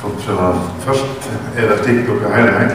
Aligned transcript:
Folk 0.00 0.20
skjønner 0.24 0.60
Først 0.80 1.26
er 1.56 1.66
det 1.68 1.78
slik 1.82 2.06
hører 2.08 2.54
meg. 2.56 2.70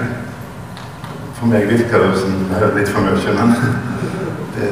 For 1.35 1.49
meg 1.49 1.63
virker 1.69 2.03
det 2.03 2.19
som 2.21 2.35
det 2.51 2.59
er 2.61 2.75
litt 2.75 2.89
for 2.93 3.01
mye, 3.01 3.31
men 3.39 3.55
det, 4.55 4.67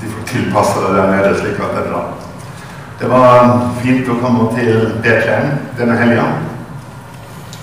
de 0.00 0.12
får 0.14 0.24
tilpasse 0.30 0.80
det 0.80 0.94
der 0.96 1.10
nede 1.12 1.34
slik 1.38 1.60
at 1.60 1.74
det 1.76 1.82
er 1.82 1.90
bra. 1.90 2.00
Det 2.98 3.10
var 3.12 3.50
fint 3.82 4.08
å 4.08 4.16
komme 4.22 4.46
til 4.56 4.86
Betlehem 5.04 5.52
denne 5.78 5.98
helga. 6.00 6.24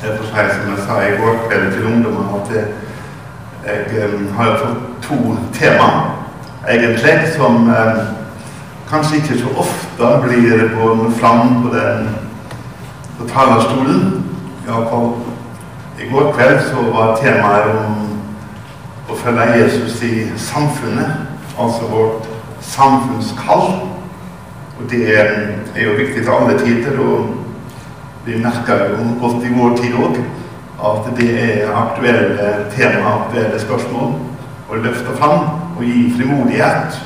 er 0.03 0.19
for 0.19 0.29
seg, 0.29 0.51
som 0.53 0.69
jeg 0.69 0.83
sa 0.85 0.99
i 1.01 1.15
går 1.17 1.39
kveld 1.47 1.71
til 1.73 1.87
ungdommene, 1.89 2.41
at 2.43 2.53
jeg, 2.53 2.67
jeg 3.95 4.19
har 4.37 4.59
fått 4.61 4.85
to 5.07 5.17
tema, 5.57 5.89
egentlig, 6.69 7.15
som 7.33 7.65
eh, 7.73 8.03
kanskje 8.89 9.23
ikke 9.23 9.39
så 9.41 9.55
ofte 9.65 10.11
blir 10.27 10.69
fram 11.17 11.63
på 11.63 11.73
den 11.73 12.24
på 13.17 13.27
talerstolen. 13.27 14.23
Iallfall 14.67 15.11
i 15.99 16.09
går 16.11 16.31
kveld 16.33 16.59
så 16.69 16.83
var 16.91 17.17
temaet 17.21 17.71
om 17.71 18.01
å 19.09 19.17
følge 19.19 19.59
Jesus 19.61 20.01
i 20.03 20.13
samfunnet. 20.37 21.27
Altså 21.59 21.87
vårt 21.91 22.27
samfunnskall. 22.61 23.67
Og 24.75 24.89
det 24.91 25.03
er, 25.19 25.33
jo 25.75 25.95
viktig 25.95 26.23
til 26.23 26.31
alle 26.31 26.59
tider. 26.59 26.99
Og 26.99 27.29
vi 28.25 28.39
merker 28.43 28.89
jo 28.89 29.07
godt 29.21 29.45
i 29.45 29.53
vår 29.55 29.77
tid 29.79 29.99
òg 30.01 30.19
at 30.85 31.05
det 31.17 31.29
er 31.39 31.69
aktuelle 31.71 32.65
tema, 32.75 33.13
aktuelle 33.21 33.59
spørsmål 33.61 34.15
å 34.69 34.79
løfte 34.83 35.13
fram 35.15 35.45
og 35.77 35.83
gi 35.85 36.09
frimodighet 36.17 36.97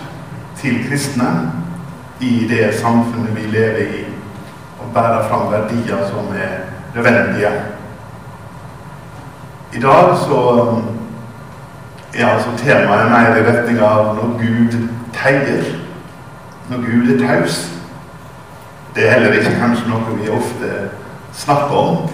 til 0.58 0.80
kristne 0.88 1.30
i 2.20 2.48
det 2.50 2.72
samfunnet 2.80 3.36
vi 3.36 3.46
lever 3.54 3.84
i 4.00 4.09
og 4.90 4.96
bære 4.96 5.30
fram 5.30 5.52
verdier 5.52 6.08
som 6.08 6.18
er 6.36 6.54
nødvendige. 6.96 7.52
I 9.74 9.80
dag 9.80 10.18
så 10.18 10.62
um, 10.62 10.84
er 12.14 12.28
altså 12.28 12.50
temaet 12.58 13.12
mer 13.12 13.36
i 13.36 13.52
retning 13.52 13.80
av 13.80 14.16
når 14.16 14.32
Gud 14.42 14.88
teier. 15.14 15.64
Når 16.70 16.78
Gud 16.78 17.14
er 17.14 17.28
taus. 17.28 17.72
Det 18.96 19.08
er 19.08 19.12
heller 19.12 19.34
ikke 19.34 19.60
kanskje 19.60 19.90
noe 19.90 20.18
vi 20.22 20.30
ofte 20.30 20.90
snakker 21.34 21.78
om, 21.78 22.10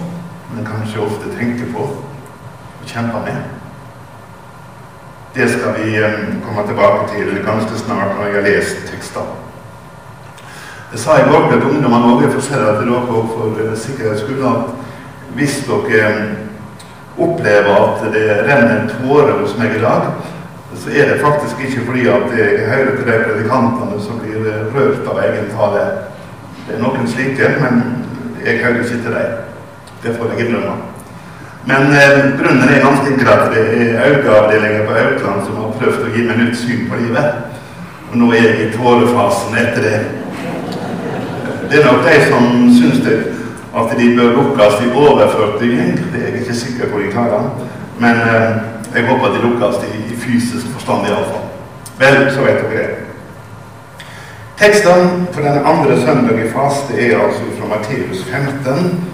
men 0.52 0.66
kanskje 0.66 1.00
ofte 1.00 1.32
tenker 1.38 1.72
på 1.72 1.88
og 1.88 2.86
kjemper 2.86 3.24
med. 3.24 3.40
Det 5.34 5.50
skal 5.50 5.74
vi 5.80 6.04
um, 6.04 6.42
komme 6.44 6.68
tilbake 6.68 7.08
til 7.16 7.44
ganske 7.44 7.78
snart 7.78 8.16
når 8.16 8.26
jeg 8.26 8.34
har 8.34 8.48
lest 8.50 8.88
tekstene. 8.92 9.45
Jeg 10.96 11.02
sa 11.02 11.14
i 11.20 11.24
går 11.28 11.42
til 11.50 11.64
ungdommene 11.68 12.06
òg, 12.08 12.22
jeg 12.24 12.30
får 12.32 12.46
det 12.56 12.68
til 12.78 12.86
dere 12.88 13.00
for 13.28 13.58
eh, 13.60 13.72
sikkerhets 13.76 14.22
skyld, 14.22 14.44
at 14.48 15.34
hvis 15.36 15.58
dere 15.66 15.98
eh, 16.08 16.30
opplever 17.20 17.76
at 17.82 18.06
det 18.14 18.22
renner 18.46 18.88
tårer 18.94 19.34
hos 19.42 19.52
meg 19.58 19.74
i 19.76 19.82
dag, 19.82 20.08
så 20.72 20.94
er 20.96 21.12
det 21.12 21.20
faktisk 21.20 21.60
ikke 21.66 21.84
fordi 21.90 22.08
at 22.14 22.32
jeg 22.38 22.64
hører 22.72 22.96
til 22.96 23.10
de 23.10 23.18
predikantene 23.26 24.00
som 24.06 24.24
blir 24.24 24.48
eh, 24.48 24.64
rørt 24.72 25.12
av 25.12 25.22
egen 25.26 25.52
tale. 25.52 25.84
Det 26.64 26.78
er 26.78 26.84
noen 26.86 27.12
slike, 27.12 27.54
men 27.60 27.84
jeg 28.40 28.64
hører 28.64 28.80
ikke 28.80 29.04
til 29.04 29.20
dem. 29.20 29.38
Det 30.00 30.16
får 30.16 30.32
jeg 30.32 30.46
innrømme. 30.46 30.76
Men 31.68 31.96
eh, 32.00 32.20
grunnen 32.40 32.68
er 32.72 32.84
ganske 32.88 33.12
enkel 33.12 33.34
at 33.36 33.50
det 33.52 33.66
er 33.84 34.14
øyeavdelinger 34.14 34.88
på 34.88 35.00
Aukland 35.04 35.44
som 35.44 35.60
har 35.60 35.76
prøvd 35.76 36.08
å 36.08 36.16
gi 36.16 36.24
meg 36.24 36.40
nytt 36.40 36.62
syn 36.64 36.88
på 36.88 37.04
livet. 37.04 37.42
Og 38.14 38.22
nå 38.22 38.32
er 38.32 38.46
jeg 38.54 38.70
i 38.70 38.76
tårefasen 38.80 39.60
etter 39.60 39.92
det. 39.92 39.98
Det 41.70 41.80
er 41.80 41.86
nok 41.92 42.04
de 42.06 42.16
som 42.28 42.44
syns 42.78 43.00
det, 43.04 43.18
at 43.76 43.98
de 43.98 44.16
bør 44.16 44.36
lukkes 44.38 44.74
i 44.84 44.92
overført 44.94 45.58
bygging. 45.60 45.96
Det 46.12 46.20
er 46.22 46.28
jeg 46.30 46.40
ikke 46.40 46.54
sikker 46.54 46.92
på 46.92 46.98
de 46.98 47.10
klarer. 47.12 47.50
Men 47.98 48.10
eh, 48.10 48.50
jeg 48.94 49.06
håper 49.08 49.26
de 49.34 49.42
lukkes 49.46 49.76
i, 49.88 50.12
i 50.12 50.16
fysisk 50.16 50.66
forstand 50.74 51.06
iallfall. 51.06 51.46
Vel, 51.98 52.30
så 52.34 52.40
vet 52.40 52.62
dere 52.62 52.78
det. 52.78 53.06
Teksten 54.58 55.26
for 55.32 55.40
den 55.42 55.58
andre 55.64 56.00
søndag 56.00 56.38
i 56.44 56.50
faste 56.52 57.00
er 57.00 57.18
altså 57.20 57.42
fra 57.58 57.68
Matteus 57.68 58.24
15, 58.24 59.04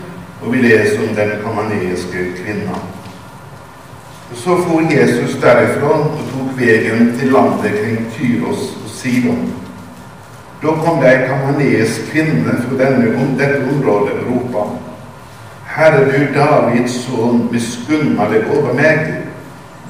og 0.42 0.52
vi 0.52 0.58
leser 0.58 1.08
om 1.08 1.14
den 1.16 1.30
kamaneiske 1.44 2.18
kvinna. 2.36 2.76
Så 4.34 4.56
for 4.66 4.80
Jesus 4.92 5.40
derifra 5.42 5.88
og 5.88 6.20
tok 6.30 6.54
veien 6.58 7.16
til 7.18 7.32
landet 7.32 7.74
kring 7.80 8.06
Tyros 8.14 8.62
og 8.84 8.90
Sidon. 8.90 9.61
Da 10.62 10.68
kom 10.84 11.00
det 11.00 11.10
ei 11.10 11.28
kamanes 11.28 11.96
kvinne 12.12 12.54
fra 12.62 12.76
denne, 12.78 13.08
dette 13.38 13.64
området 13.72 14.12
og 14.20 14.28
ropa. 14.30 14.66
Herre 15.66 16.04
du 16.06 16.28
Davids 16.36 17.00
sønn, 17.02 17.48
miskunna 17.50 18.28
deg 18.30 18.46
over 18.54 18.76
meg. 18.78 19.02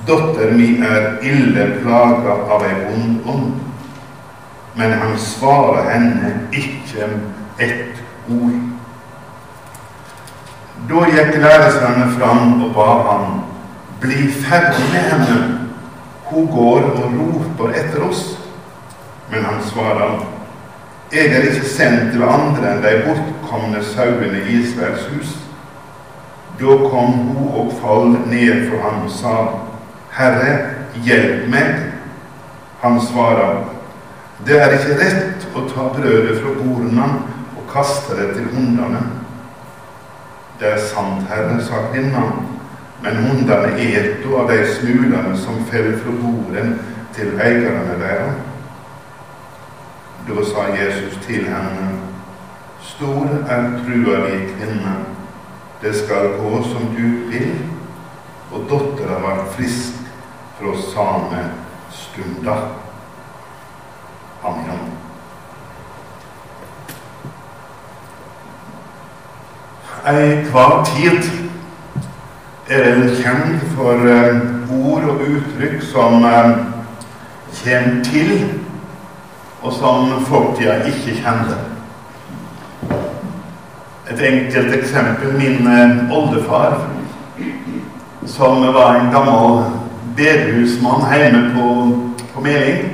Datter 0.08 0.54
mi 0.56 0.70
er 0.80 1.20
ille 1.28 1.66
plaga 1.82 2.38
av 2.56 2.64
ei 2.64 2.72
vond 2.86 3.28
ånd. 3.34 3.52
Men 4.74 4.96
han 4.96 5.18
svarer 5.20 5.90
henne 5.90 6.32
ikke 6.56 7.10
ett 7.60 8.00
ord. 8.32 8.60
Da 10.88 11.06
gikk 11.12 11.36
læresvennene 11.36 12.12
fram 12.16 12.62
og 12.64 12.74
ba 12.74 12.92
ham, 13.10 13.40
bli 14.00 14.30
ferdig 14.40 14.88
med 14.94 15.10
henne. 15.12 15.40
Hun 16.32 16.48
går 16.48 16.94
og 16.96 17.18
roper 17.20 17.76
etter 17.76 18.08
oss. 18.08 18.30
Men 19.30 19.44
han 19.44 19.60
svarer, 19.68 20.22
jeg 21.12 21.26
er 21.26 21.42
ikke 21.42 21.68
sendt 21.68 22.12
til 22.14 22.22
andre 22.24 22.70
enn 22.72 22.84
de 22.84 22.92
bortkomne 23.04 23.82
sauene 23.84 24.38
i 24.48 24.60
Israels 24.62 25.04
hus. 25.12 25.32
Da 26.60 26.76
kom 26.88 27.12
hun 27.12 27.50
og 27.60 27.72
fall 27.82 28.14
ned 28.30 28.68
for 28.70 28.80
ham 28.80 29.02
og 29.04 29.10
sa, 29.12 29.34
Herre, 30.16 30.54
hjelp 31.04 31.50
meg. 31.52 31.82
Han 32.80 32.96
svarer, 33.00 33.60
det 34.46 34.56
er 34.58 34.72
ikke 34.76 34.96
rett 35.02 35.44
å 35.54 35.66
ta 35.68 35.90
brødet 35.92 36.38
fra 36.40 36.54
bordene 36.56 37.08
og 37.58 37.66
kaste 37.72 38.16
det 38.16 38.30
til 38.38 38.48
hundene. 38.54 39.02
Det 40.60 40.70
er 40.70 40.80
sant, 40.80 41.28
Herre, 41.28 41.58
sa 41.66 41.82
kvinnen, 41.90 42.40
men 43.04 43.20
hundene 43.26 43.74
eter 43.76 44.32
av 44.38 44.48
de 44.48 44.62
smulene 44.78 45.36
som 45.44 45.60
faller 45.68 46.00
fra 46.00 46.16
bordet 46.22 46.66
til 47.12 47.36
eierne 47.36 48.00
deres. 48.00 48.48
Da 50.28 50.44
sa 50.44 50.62
Jesus 50.70 51.18
til 51.26 51.44
henne, 51.44 51.98
Stor 52.82 53.26
er 53.48 53.62
trua 53.62 54.16
di, 54.26 54.38
kvinne. 54.54 54.96
Det 55.82 55.94
skal 55.96 56.28
gå 56.38 56.62
som 56.62 56.94
du 56.96 57.08
vil. 57.30 57.58
Og 58.52 58.66
dattera 58.70 59.20
var 59.20 59.46
frisk 59.56 59.94
fra 60.58 60.74
samme 60.94 61.50
stunda. 61.90 62.56
Amen. 64.44 64.80
Ei 70.06 70.44
kvar 70.50 70.84
tid 70.84 71.22
er 72.68 72.94
en 72.94 73.08
kjent 73.08 73.62
for 73.76 73.94
uh, 74.06 74.86
ord 74.86 75.04
og 75.04 75.22
uttrykk 75.28 75.82
som 75.82 76.24
uh, 76.24 76.58
kommer 77.62 78.04
til 78.04 78.61
og 79.62 79.72
som 79.72 80.24
fortida 80.26 80.80
ikke 80.90 81.16
kjente. 81.22 81.58
Et 84.10 84.24
enkelt 84.28 84.74
eksempel 84.74 85.36
min 85.38 85.66
eh, 85.66 86.16
oldefar, 86.18 86.80
som 88.26 88.74
var 88.74 88.96
en 88.96 89.12
gammel 89.14 89.62
bedehusmann 90.16 91.06
hjemme 91.14 91.54
på, 91.54 91.68
på 92.34 92.40
Meling. 92.40 92.90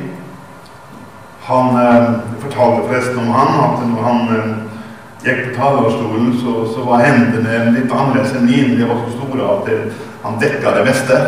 Han 1.49 1.77
eh, 1.77 2.09
fortalte 2.41 2.89
forresten 2.89 3.19
om 3.19 3.33
han 3.33 3.55
at 3.65 3.87
når 3.89 4.03
han 4.03 4.37
eh, 4.37 4.55
gikk 5.25 5.43
på 5.47 5.55
talerstolen, 5.57 6.35
så, 6.43 6.75
så, 6.75 6.85
var 6.85 7.07
hendene 7.07 7.73
litt 7.73 7.93
annerledes 7.93 8.37
enn 8.37 8.47
mine. 8.47 8.77
De 8.77 8.89
var 8.89 9.01
så 9.07 9.17
store 9.17 9.49
at 9.55 9.67
det, 9.67 9.79
han 10.23 10.39
dekka 10.43 10.77
det 10.77 10.85
meste. 10.91 11.19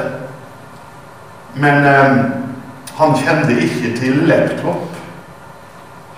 Men 1.57 1.89
eh, 1.89 2.23
han 3.01 3.19
kjente 3.25 3.57
ikke 3.65 3.97
til 3.97 4.25
laptop. 4.29 4.90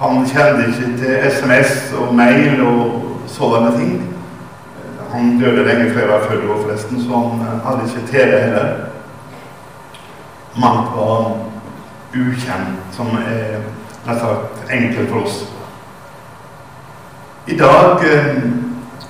Han 0.02 0.26
kjente 0.26 0.66
ikke 0.68 0.98
til 0.98 1.30
SMS 1.30 1.92
og 1.94 2.14
mail 2.14 2.62
og 2.66 3.02
sånne 3.30 3.70
ting. 3.76 3.92
Han 5.12 5.36
døde 5.38 5.62
lenge 5.66 5.92
før 5.94 6.00
jeg 6.00 6.08
var 6.08 6.24
forresten, 6.62 7.02
så 7.04 7.18
han 7.18 7.44
eh, 7.46 7.60
hadde 7.66 7.84
ikke 7.86 8.06
TV 8.10 8.40
heller. 8.40 8.72
Mangt 10.58 10.90
var 10.96 11.36
ukjent, 12.14 12.80
som 12.92 13.06
er 13.06 13.60
nesten 14.06 14.72
enkelt 14.78 15.10
for 15.10 15.20
oss. 15.20 15.36
I 17.46 17.56
dag 17.56 18.02
eh, 18.02 18.42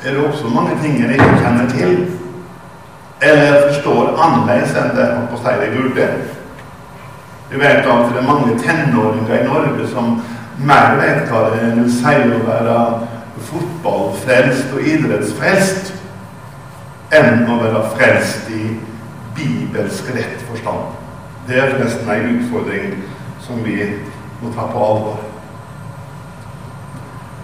er 0.05 0.11
det 0.11 0.27
også 0.27 0.53
mange 0.53 0.77
ting 0.83 1.01
jeg 1.01 1.13
ikke 1.13 1.39
kjenner 1.41 1.69
til, 1.71 1.97
eller 3.23 3.73
forstår 3.73 4.13
annerledes 4.19 4.77
enn 4.77 4.93
det 4.97 5.09
på 5.31 5.41
seg 5.41 5.65
det 5.65 5.73
burde. 5.79 6.11
Vi 7.51 7.61
vet 7.61 7.89
at 7.97 8.13
det 8.13 8.21
er 8.21 8.29
mange 8.29 8.59
tenåringer 8.61 9.41
i 9.41 9.49
Norge 9.49 9.89
som 9.89 10.21
mer 10.67 11.01
enn 11.03 11.77
vil 11.77 11.91
si 11.91 12.15
å 12.37 12.41
være 12.47 12.79
fotballfrelst 13.49 14.73
og 14.77 14.89
idrettsfrelst 14.95 15.93
enn 17.13 17.45
å 17.51 17.59
være 17.61 17.83
frelst 17.97 18.51
i 18.55 18.63
bibelsk 19.37 20.13
rett 20.17 20.41
forstand. 20.49 20.95
Det 21.49 21.59
er 21.59 21.75
forresten 21.75 22.11
en 22.11 22.33
utfordring 22.39 22.97
som 23.43 23.63
vi 23.65 23.79
må 24.43 24.53
ta 24.55 24.69
på 24.71 24.87
alvor. 24.87 25.21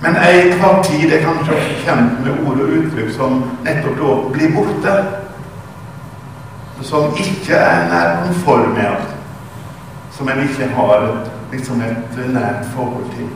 Men 0.00 0.16
enhver 0.22 0.82
tid 0.86 1.12
er 1.12 1.24
kanskje 1.24 1.56
kjent 1.82 2.20
med 2.22 2.44
ord 2.46 2.60
og 2.62 2.74
uttrykk 2.78 3.10
som 3.16 3.40
nettopp 3.66 3.96
da 3.98 4.12
blir 4.34 4.52
borte. 4.54 4.94
Som 6.86 7.16
ikke 7.18 7.58
er 7.58 7.88
nær 7.90 8.20
konform 8.22 8.76
med. 8.76 9.08
Som 10.14 10.30
en 10.30 10.44
ikke 10.44 10.70
har 10.76 11.08
liksom 11.52 11.80
et 11.80 12.18
nært 12.32 12.66
forhold 12.74 13.10
til. 13.16 13.28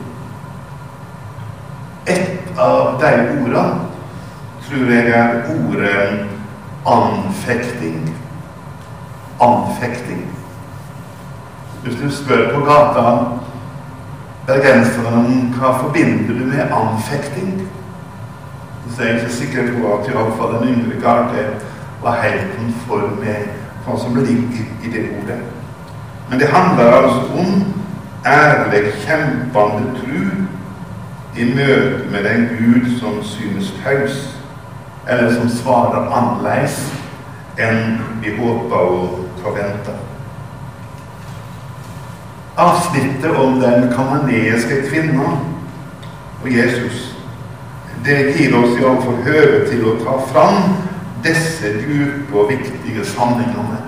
Et 2.07 2.59
av 2.59 2.99
de 3.01 3.11
ordene 3.43 3.65
tror 4.63 4.91
jeg 4.91 5.09
er 5.09 5.33
ordet 5.53 6.25
anfekting. 6.87 8.15
Anfekting. 9.41 10.25
Hvis 11.83 11.95
du 12.01 12.11
spør 12.11 12.53
på 12.53 12.65
gata 12.65 13.05
bergenserne 14.47 15.39
hva 15.55 15.71
forbinder 15.79 16.35
du 16.35 16.45
med 16.45 16.71
anfekting, 16.71 17.67
så 18.89 19.01
er 19.01 19.07
jeg 19.07 19.21
ikke 19.21 19.35
sikker 19.35 19.69
på 19.77 19.93
at 19.95 20.09
iallfall 20.11 20.57
den 20.59 20.73
yngre 20.75 20.99
garde 21.01 21.45
var 22.03 22.19
helt 22.21 22.57
konform 22.57 23.17
med 23.23 23.47
hva 23.85 23.95
som 23.99 24.15
ligger 24.15 24.65
i 24.83 24.91
det 24.91 25.05
ordet. 25.17 25.39
Men 26.29 26.39
det 26.39 26.47
handler 26.47 26.91
altså 26.91 27.21
om 27.39 27.63
ærlig, 28.25 28.93
kjempende 29.05 29.99
tru 29.99 30.23
i 31.35 31.45
møte 31.55 32.07
med 32.11 32.23
den 32.23 32.47
Gud 32.57 32.99
som 32.99 33.23
synes 33.23 33.73
taus, 33.83 34.37
eller 35.09 35.33
som 35.33 35.49
svarer 35.49 36.09
annerledes 36.13 36.77
enn 37.59 37.99
vi 38.21 38.35
håper 38.37 38.75
og 38.75 39.19
forventer. 39.43 39.97
Avsnittet 42.57 43.35
om 43.35 43.59
den 43.61 43.89
kamaneiske 43.93 44.83
kvinna 44.89 45.33
og 46.43 46.47
Jesus 46.53 47.09
det 48.05 48.35
gir 48.35 48.55
oss 48.59 48.73
iallfall 48.79 49.21
høre 49.23 49.61
til 49.69 49.85
å 49.87 49.93
ta 50.01 50.17
fram 50.27 50.73
disse 51.23 51.69
dype 51.79 52.35
og 52.35 52.51
viktige 52.51 53.05
sammenhengene 53.13 53.79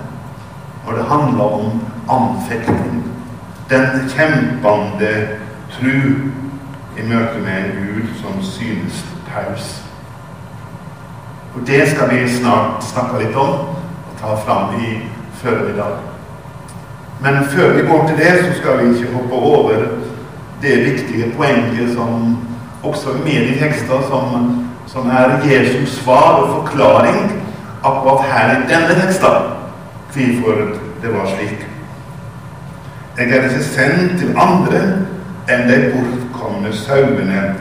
når 0.86 0.96
det 0.96 1.04
handler 1.10 1.56
om 1.58 1.80
anfekting. 2.08 3.02
Den 3.70 4.08
kjempende 4.08 5.28
tru 5.74 5.96
i 6.96 7.02
møte 7.02 7.40
med 7.42 7.56
en 7.58 7.72
Gud 7.80 8.08
som 8.20 8.42
synes 8.42 9.04
taus. 9.26 9.82
Og 11.54 11.66
Det 11.66 11.88
skal 11.88 12.10
vi 12.10 12.28
snart 12.28 12.84
snakke 12.84 13.24
litt 13.24 13.36
om 13.36 13.48
og 13.48 14.14
ta 14.20 14.36
fram 14.46 14.80
i 14.80 15.00
formiddag. 15.34 15.98
Men 17.20 17.44
før 17.44 17.72
vi 17.72 17.86
går 17.88 18.06
til 18.06 18.16
det, 18.16 18.32
så 18.44 18.60
skal 18.60 18.78
vi 18.78 18.94
ikke 18.94 19.14
hoppe 19.14 19.34
over 19.34 19.86
det 20.62 20.76
viktige 20.84 21.32
poenget 21.36 21.94
som 21.94 22.38
også 22.82 23.10
er 23.10 23.24
med 23.24 23.48
i 23.50 23.58
tekster, 23.58 24.02
som, 24.08 24.66
som 24.86 25.10
er 25.10 25.40
Jesus 25.44 25.88
svar 25.88 26.42
og 26.42 26.62
forklaring 26.62 27.42
akkurat 27.84 28.24
her 28.32 28.50
i 28.50 28.68
denne 28.68 29.00
teksten. 29.02 29.54
Hvorfor 30.12 30.60
det 31.02 31.14
var 31.14 31.26
slik. 31.26 31.75
Jeg 33.18 33.30
er 33.30 33.42
ikke 33.42 33.64
sendt 33.64 34.18
til 34.18 34.34
andre 34.36 34.80
enn 35.48 35.70
de 35.70 35.76
bortkomne 35.94 36.72
sauene 36.76 37.54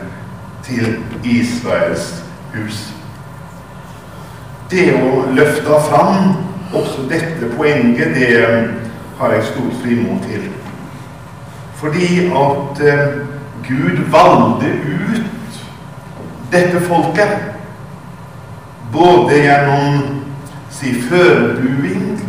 til 0.65 0.97
Israels 1.23 2.09
hus. 2.55 2.81
Det 4.71 4.89
å 4.97 5.21
løfte 5.31 5.79
fram 5.87 6.33
også 6.75 7.07
dette 7.07 7.53
poenget, 7.55 8.11
det 8.17 8.43
har 9.15 9.31
jeg 9.31 9.47
stor 9.53 9.71
frimot 9.79 10.27
til. 10.27 10.49
Fordi 11.79 12.09
at 12.25 12.83
eh, 12.83 13.07
Gud 13.63 14.03
valgte 14.11 14.75
ut 14.83 15.61
dette 16.51 16.83
folket 16.83 17.37
både 18.91 19.39
gjennom 19.39 20.01
sin 20.69 21.03
førebuing 21.07 22.19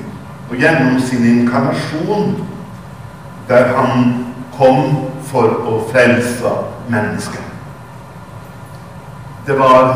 og 0.50 0.56
gjennom 0.56 1.00
sin 1.00 1.26
inkarnasjon, 1.26 2.45
der 3.48 3.72
han 3.76 4.14
kom 4.58 5.10
for 5.26 5.60
å 5.68 5.80
frelse 5.92 6.52
mennesket. 6.88 7.42
Det 9.46 9.54
var 9.58 9.94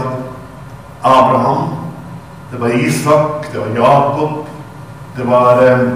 Abraham, 1.03 1.69
det 2.51 2.61
var 2.61 2.75
Isak, 2.75 3.49
det 3.53 3.59
var 3.59 3.77
Jakob, 3.77 4.47
det 5.17 5.27
var 5.27 5.63
eh, 5.67 5.89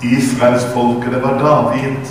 Israelsfolket, 0.00 1.12
det 1.12 1.22
var 1.22 1.38
David. 1.38 2.08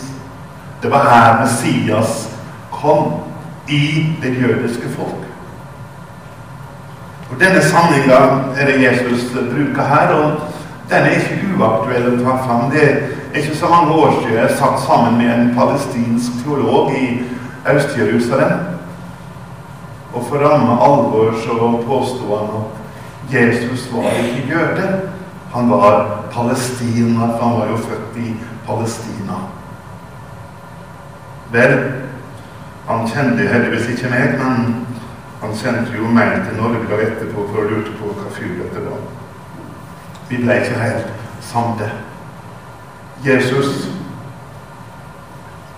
Det 0.82 0.92
var 0.92 1.10
her 1.10 1.40
Messias 1.42 2.30
kom, 2.72 3.14
i 3.68 4.16
det 4.22 4.30
jødiske 4.42 4.90
folk. 4.98 5.26
Og 7.30 7.40
Denne 7.40 7.62
sanninga 7.62 8.20
er 8.58 8.66
det 8.66 8.84
Jesus 8.84 9.30
bruker 9.34 9.84
her, 9.84 10.14
og 10.14 10.32
den 10.90 11.06
er 11.06 11.20
ikke 11.20 11.52
uaktuell 11.58 12.08
å 12.14 12.24
ta 12.24 12.38
fram. 12.46 12.72
Det 12.74 12.86
ikke 13.36 13.56
så 13.58 13.68
mange 13.70 13.92
år 13.92 14.12
siden 14.22 14.38
jeg 14.38 14.58
satt 14.58 14.80
sammen 14.88 15.18
med 15.18 15.34
en 15.36 15.56
palestinsk 15.56 16.44
teolog 16.44 16.92
i 16.92 17.22
Øst-Jerusalem. 17.74 18.60
Og 20.14 20.26
for 20.30 20.38
ramme 20.38 20.72
alvor 20.72 21.34
så 21.44 21.84
påsto 21.88 22.36
han 22.36 22.50
at 22.58 22.80
Jesus 23.34 23.94
var 23.94 24.02
ikke 24.02 24.48
jøde. 24.50 25.02
Han 25.54 25.70
var 25.70 26.22
palestiner, 26.32 27.28
for 27.38 27.46
han 27.46 27.60
var 27.60 27.68
jo 27.68 27.78
født 27.78 28.18
i 28.18 28.36
Palestina. 28.68 29.38
Vel, 31.52 31.92
han 32.88 33.08
kjente 33.08 33.48
heldigvis 33.48 33.88
ikke 33.88 34.10
meg, 34.10 34.36
men 34.38 34.86
han 35.42 35.56
sendte 35.56 35.98
jo 35.98 36.10
meg 36.14 36.42
til 36.46 36.62
Norge 36.62 36.86
da 36.90 37.02
etterpå 37.06 37.48
for 37.50 37.62
å 37.62 37.70
lure 37.70 37.96
på 38.02 38.14
hva 38.14 38.30
fyr 38.34 38.58
dette 38.60 38.86
var. 38.86 39.02
Vi 40.30 40.38
ble 40.44 40.60
ikke 40.62 40.82
helt 40.82 41.10
samde. 41.42 41.90
Jesus, 43.26 43.90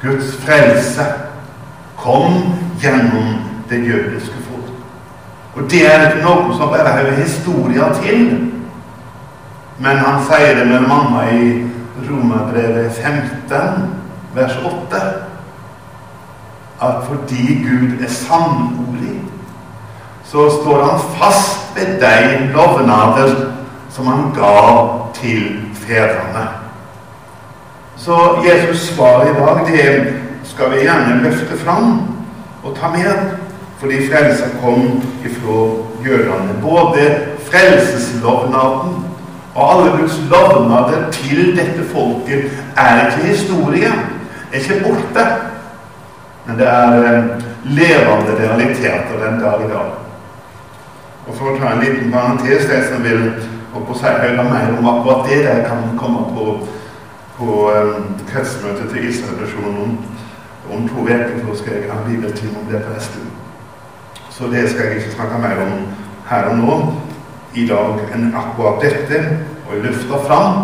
Guds 0.02 0.36
frelse, 0.36 1.06
kom 1.98 2.34
gjennom 2.82 3.36
det 3.70 3.88
jødiske 3.88 4.36
folk. 4.50 4.74
Og 5.54 5.72
det 5.72 5.86
er 5.86 6.08
ikke 6.10 6.24
noe 6.26 6.56
som 6.58 6.70
bare 6.70 6.94
hører 6.98 7.22
historien 7.22 7.98
til. 8.02 8.52
Men 9.82 9.98
han 9.98 10.22
sier 10.26 10.56
det 10.60 10.68
med 10.70 10.88
mamma 10.88 11.26
i 11.34 11.64
Romerbrevet 12.10 12.92
15, 12.92 13.90
vers 14.34 14.58
8, 14.66 15.02
at 16.82 17.04
fordi 17.08 17.64
Gud 17.64 18.04
er 18.04 18.10
sannordig, 18.10 19.22
så 20.24 20.50
står 20.62 20.86
han 20.86 21.00
fast 21.18 21.76
ved 21.76 22.00
de 22.02 22.48
lovnader 22.54 23.36
som 23.90 24.08
han 24.08 24.32
ga 24.34 24.88
til 25.14 25.62
fedrene. 25.74 26.61
Så 28.06 28.44
Jesus' 28.44 28.96
svar 28.96 29.26
i 29.26 29.34
dag, 29.40 29.60
det 29.68 30.14
skal 30.44 30.72
vi 30.72 30.80
gjerne 30.82 31.22
løfte 31.24 31.58
fram 31.58 32.02
og 32.64 32.74
ta 32.80 32.90
med, 32.90 33.36
fordi 33.78 34.00
frelsa 34.10 34.48
kom 34.62 35.04
ifra 35.26 35.58
jødene. 36.06 36.56
Både 36.62 37.04
frelseslovnaden 37.52 39.06
og 39.56 39.74
alle 39.74 39.92
Guds 40.00 40.18
lovnader 40.30 41.12
til 41.12 41.54
dette 41.58 41.86
folket 41.94 42.50
er 42.78 43.06
ikke 43.06 43.28
historie, 43.28 43.94
er 44.54 44.58
ikke 44.58 44.82
borte. 44.84 45.28
Men 46.46 46.58
det 46.58 46.68
er 46.68 46.98
eh, 47.04 47.24
levende 47.64 48.34
realiteter 48.40 49.26
den 49.30 49.40
dag 49.40 49.62
i 49.62 49.72
dag. 49.74 49.90
Og 51.28 51.36
For 51.38 51.54
å 51.54 51.58
ta 51.62 51.76
en 51.76 51.86
liten 51.86 52.12
parentes, 52.12 52.66
de 52.66 52.84
som 52.90 53.04
vil 53.04 53.34
på 53.74 53.94
si, 53.94 54.10
høre 54.10 54.44
mer 54.44 54.78
om 54.80 54.88
akkurat 54.90 55.28
det, 55.30 55.44
der 55.46 55.68
kan 55.70 55.92
komme 55.98 56.26
på, 56.34 56.62
på 57.42 57.72
um, 57.74 58.10
kretsmøtet 58.30 58.90
til 58.94 59.10
Israel-nasjonen 59.10 59.98
om, 60.72 60.90
to 60.90 61.04
uker. 61.04 61.40
Så 61.48 61.64
skal 61.64 61.74
jeg 61.74 61.92
ha 61.92 62.04
bibeltime 62.08 62.60
om 62.62 62.68
det 62.72 62.84
på 62.84 62.94
neste 62.94 63.20
Så 64.30 64.48
det 64.48 64.70
skal 64.70 64.86
jeg 64.86 64.96
ikke 64.96 65.16
snakke 65.16 65.42
mer 65.42 65.66
om 65.66 65.88
her 66.30 66.44
og 66.44 66.58
nå 66.58 66.76
i 67.54 67.66
dag 67.68 68.00
enn 68.16 68.30
akkurat 68.38 68.84
dette, 68.86 69.18
og 69.68 69.74
jeg 69.76 69.84
løfter 69.84 70.24
fram 70.28 70.62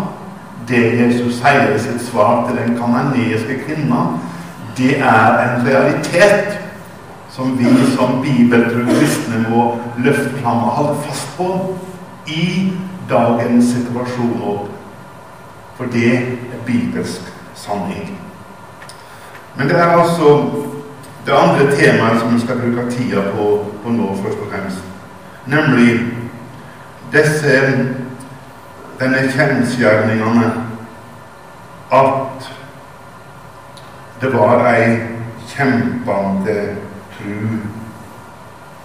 det 0.68 0.84
Jesus 1.00 1.40
sier 1.40 1.74
i 1.74 1.80
sitt 1.80 2.00
svar 2.06 2.46
til 2.46 2.56
den 2.56 2.78
kananiske 2.78 3.58
kvinna. 3.66 4.06
Det 4.78 4.96
er 4.98 5.38
en 5.44 5.66
realitet 5.66 6.58
som 7.30 7.58
vi 7.58 7.68
som 7.96 8.22
bibeltro 8.22 8.86
kristne 8.88 9.44
må 9.50 9.64
løfte 10.04 10.40
fram 10.42 10.64
og 10.64 10.74
holde 10.78 10.96
fast 11.06 11.36
på 11.36 11.76
i 12.26 12.72
dagens 13.10 13.74
situasjon. 13.74 14.68
For 15.76 15.84
det 15.92 16.38
bibelsk 16.68 17.32
sanning. 17.54 18.12
Men 19.56 19.68
det 19.68 19.80
er 19.80 19.96
altså 19.96 20.28
det 21.26 21.32
andre 21.32 21.76
temaet 21.76 22.20
som 22.20 22.34
vi 22.34 22.40
skal 22.40 22.60
bruke 22.60 22.90
tida 22.90 23.22
på, 23.34 23.48
på 23.82 23.90
nå, 23.90 24.16
først 24.22 24.38
og 24.38 24.52
fremst. 24.52 24.84
Nemlig 25.46 26.00
disse 27.12 27.58
denne 29.00 29.24
kjensgjerningene 29.32 30.52
at 31.92 32.48
det 34.20 34.32
var 34.34 34.64
ei 34.74 34.96
kjempende 35.48 36.76
tru 37.16 37.58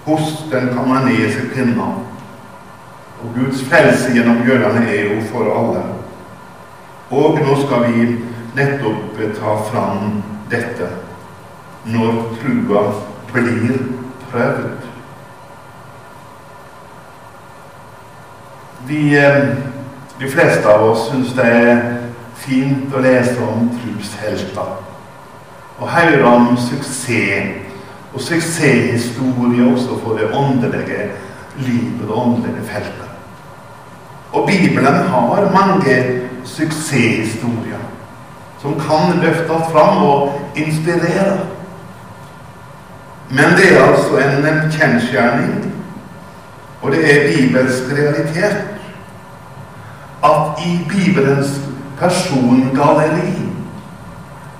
hos 0.05 0.45
den 0.51 0.69
kamanese 0.75 1.49
kvinna. 1.53 1.89
Og 3.23 3.35
Guds 3.35 3.63
frelse 3.69 4.11
gjennom 4.13 4.47
jødene 4.47 4.87
er 4.89 5.15
jo 5.15 5.21
for 5.31 5.59
alle. 5.59 5.83
Og 7.13 7.37
nå 7.37 7.55
skal 7.61 7.83
vi 7.91 8.05
nettopp 8.57 9.19
ta 9.37 9.57
fram 9.69 10.21
dette 10.49 10.87
når 11.85 12.15
trua 12.39 12.81
blir 13.33 13.75
prøvd. 14.31 14.87
De, 18.87 19.17
eh, 19.17 19.43
de 20.19 20.29
fleste 20.29 20.69
av 20.69 20.87
oss 20.89 21.05
syns 21.11 21.35
det 21.37 21.45
er 21.45 21.83
fint 22.35 22.95
å 22.95 23.03
lese 23.03 23.37
om 23.45 23.69
trushelter 23.77 24.73
Og 25.79 25.87
høre 25.89 26.25
om 26.27 26.57
suksess 26.57 27.61
og 28.13 28.21
suksesshistorie 28.21 29.69
også 29.73 29.99
for 30.03 30.17
det 30.17 30.33
åndelige 30.33 31.07
livet 31.57 32.01
og 32.01 32.07
det 32.07 32.17
åndelige 32.25 32.65
feltet. 32.67 33.09
Og 34.33 34.47
Bibelen 34.47 35.07
har 35.09 35.49
mange 35.53 36.22
suksesshistorier 36.45 37.83
som 38.61 38.79
kan 38.79 39.19
løftes 39.19 39.71
fram 39.71 40.03
og 40.03 40.41
inspirere. 40.55 41.39
Men 43.29 43.57
det 43.57 43.73
er 43.73 43.83
altså 43.83 44.17
en, 44.17 44.45
en 44.45 44.71
kjensgjerning, 44.71 45.73
og 46.81 46.91
det 46.91 47.01
er 47.03 47.31
bibelsk 47.33 47.91
realitet, 47.91 48.57
at 50.23 50.63
i 50.65 50.79
Bibelens 50.89 51.61
persongalleri 51.99 53.53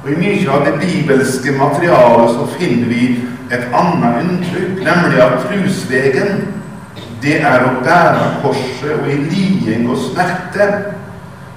og 0.03 0.09
i 0.11 0.15
mye 0.19 0.49
av 0.51 0.65
det 0.67 0.73
bibelske 0.81 1.53
materialet 1.55 2.33
så 2.35 2.47
finner 2.57 2.89
vi 2.91 3.05
et 3.53 3.69
annet 3.71 4.25
inntrykk, 4.25 4.81
nemlig 4.83 5.21
at 5.23 5.45
trusvegen, 5.45 6.41
det 7.23 7.37
er 7.39 7.63
å 7.63 7.77
bære 7.85 8.25
korset 8.43 8.97
og 8.97 9.07
i 9.07 9.15
liding 9.15 9.87
og 9.87 10.01
smerte. 10.09 10.67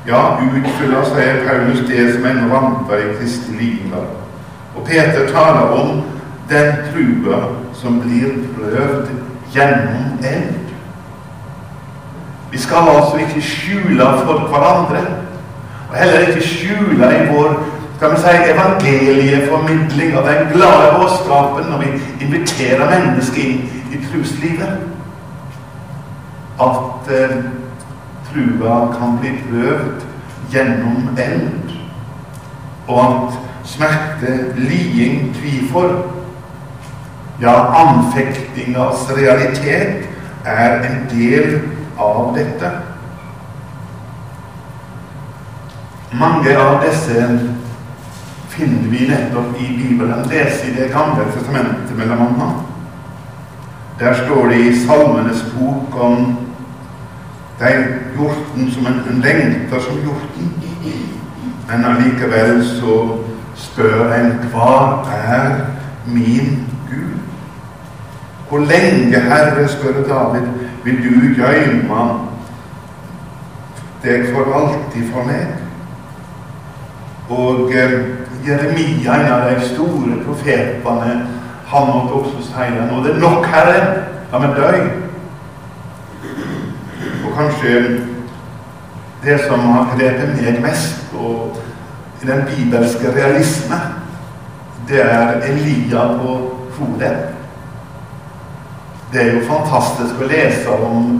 Ja, 0.07 0.39
utfyller, 0.39 1.05
sier 1.05 1.49
Paulus, 1.49 1.81
det 1.89 2.15
som 2.15 2.27
en 2.27 2.53
ramper 2.53 2.97
i 2.97 3.15
Kristi 3.19 3.53
lignende. 3.53 4.05
Og 4.77 4.85
Peter 4.87 5.27
taler 5.33 5.73
om 5.81 6.03
den 6.51 6.73
trua 6.93 7.41
som 7.75 8.01
blir 8.01 8.37
prøvd 8.55 9.09
gjennom 9.55 10.19
eld. 10.23 10.55
Vi 12.51 12.59
skal 12.59 12.89
altså 12.89 13.17
ikke 13.17 13.43
skjule 13.43 14.07
for 14.25 14.39
hverandre, 14.39 15.03
og 15.91 15.97
heller 15.97 16.29
ikke 16.29 16.49
skjule 16.49 17.11
i 17.11 17.27
vår 17.33 17.59
skal 17.97 18.11
vi 18.13 18.17
si, 18.21 18.51
evangelieformidling 18.53 20.17
av 20.17 20.27
den 20.29 20.49
glade 20.53 20.89
budskapen 20.99 21.71
når 21.71 21.79
vi 21.79 21.93
inviterer 22.27 22.91
mennesker 22.91 23.43
inn 23.43 23.63
i 23.93 24.01
truslivet. 24.05 24.83
At 26.61 27.13
eh, 27.13 27.39
trua 28.37 28.93
kan 28.99 29.19
bli 29.21 29.33
prøvd 29.49 30.05
gjennom 30.53 31.09
eld, 31.19 31.73
og 32.89 33.01
at 33.05 33.39
smerte, 33.67 34.53
liding, 34.57 35.35
tvifor 35.35 36.13
ja, 37.41 37.55
anfektingas 37.83 39.11
realitet 39.17 40.07
er 40.45 40.83
en 40.87 41.03
del 41.11 41.59
av 41.99 42.31
dette. 42.37 42.71
Mange 46.17 46.55
av 46.57 46.79
disse 46.85 47.27
finner 48.55 48.89
vi 48.89 49.09
nettopp 49.11 49.59
i 49.61 49.67
Bibelen. 49.77 50.25
Les 50.31 50.63
i 50.65 50.73
Det 50.77 50.93
gamle 50.93 51.27
testamentet, 51.35 51.97
mellom 51.97 52.23
annet. 52.23 52.63
Der 54.01 54.15
står 54.15 54.49
det 54.49 54.61
i 54.61 54.87
Salmenes 54.87 55.43
bok 55.57 56.01
om 56.01 56.46
de 57.59 57.73
hjorten 58.17 58.71
som 58.73 58.87
en, 58.87 59.01
en 59.11 59.21
lengter 59.21 59.81
som 59.81 59.99
hjorten. 60.05 60.53
Men 61.71 61.85
allikevel 61.85 62.61
så 62.65 62.97
spør 63.57 64.13
en 64.15 64.33
hva 64.53 65.05
er 65.13 65.51
min 66.07 66.67
Gud? 66.91 67.19
Hvor 68.49 68.59
lenge, 68.59 69.21
Herre, 69.21 69.69
spør 69.69 70.03
David, 70.09 70.47
vil 70.85 70.97
du 71.03 71.35
gjemme 71.35 72.09
deg 74.03 74.29
for 74.35 74.53
alltid 74.55 75.09
for 75.13 75.27
meg? 75.27 75.57
Og 77.29 77.73
eh, 77.75 77.97
Jeremia, 78.47 79.17
en 79.17 79.33
av 79.33 79.49
de 79.51 79.67
store 79.67 80.21
profetene, 80.27 81.17
han 81.67 81.89
måtte 81.91 82.21
også 82.21 82.45
si 82.47 82.69
det. 82.77 82.87
Nå 82.91 83.03
det 83.03 83.17
er 83.17 83.21
nok, 83.21 83.47
Herre. 83.51 83.81
La 84.31 84.39
meg 84.39 84.55
dø. 84.55 85.06
Kanskje 87.37 88.01
det 89.25 89.39
som 89.45 89.61
har 89.61 89.91
grepet 89.93 90.37
meg 90.39 90.61
mest 90.65 91.13
og 91.21 91.59
i 92.23 92.27
den 92.29 92.47
bibelske 92.49 93.11
realisme, 93.13 93.77
det 94.89 95.03
er 95.03 95.43
Elia 95.45 96.07
på 96.17 96.37
hodet. 96.79 97.17
Det 99.13 99.21
er 99.23 99.35
jo 99.35 99.43
fantastisk 99.49 100.23
å 100.23 100.31
lese 100.31 100.79
om 100.87 101.11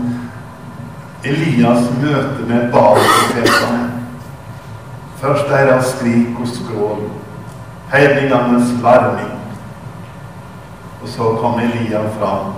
Elias 1.23 1.85
møte 2.01 2.47
med 2.49 2.71
Baal-profetene. 2.73 3.85
Først 5.21 5.49
deres 5.49 5.93
skrik 5.93 6.41
og 6.41 6.49
skrål, 6.49 7.05
hedningenes 7.93 8.73
larming. 8.81 9.33
Og 11.01 11.09
så 11.13 11.31
kom 11.41 11.61
Elia 11.61 12.03
fram, 12.17 12.53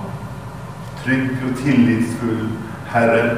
trygg 1.04 1.44
og 1.44 1.56
tillitsfull. 1.60 2.48
Herre, 2.94 3.38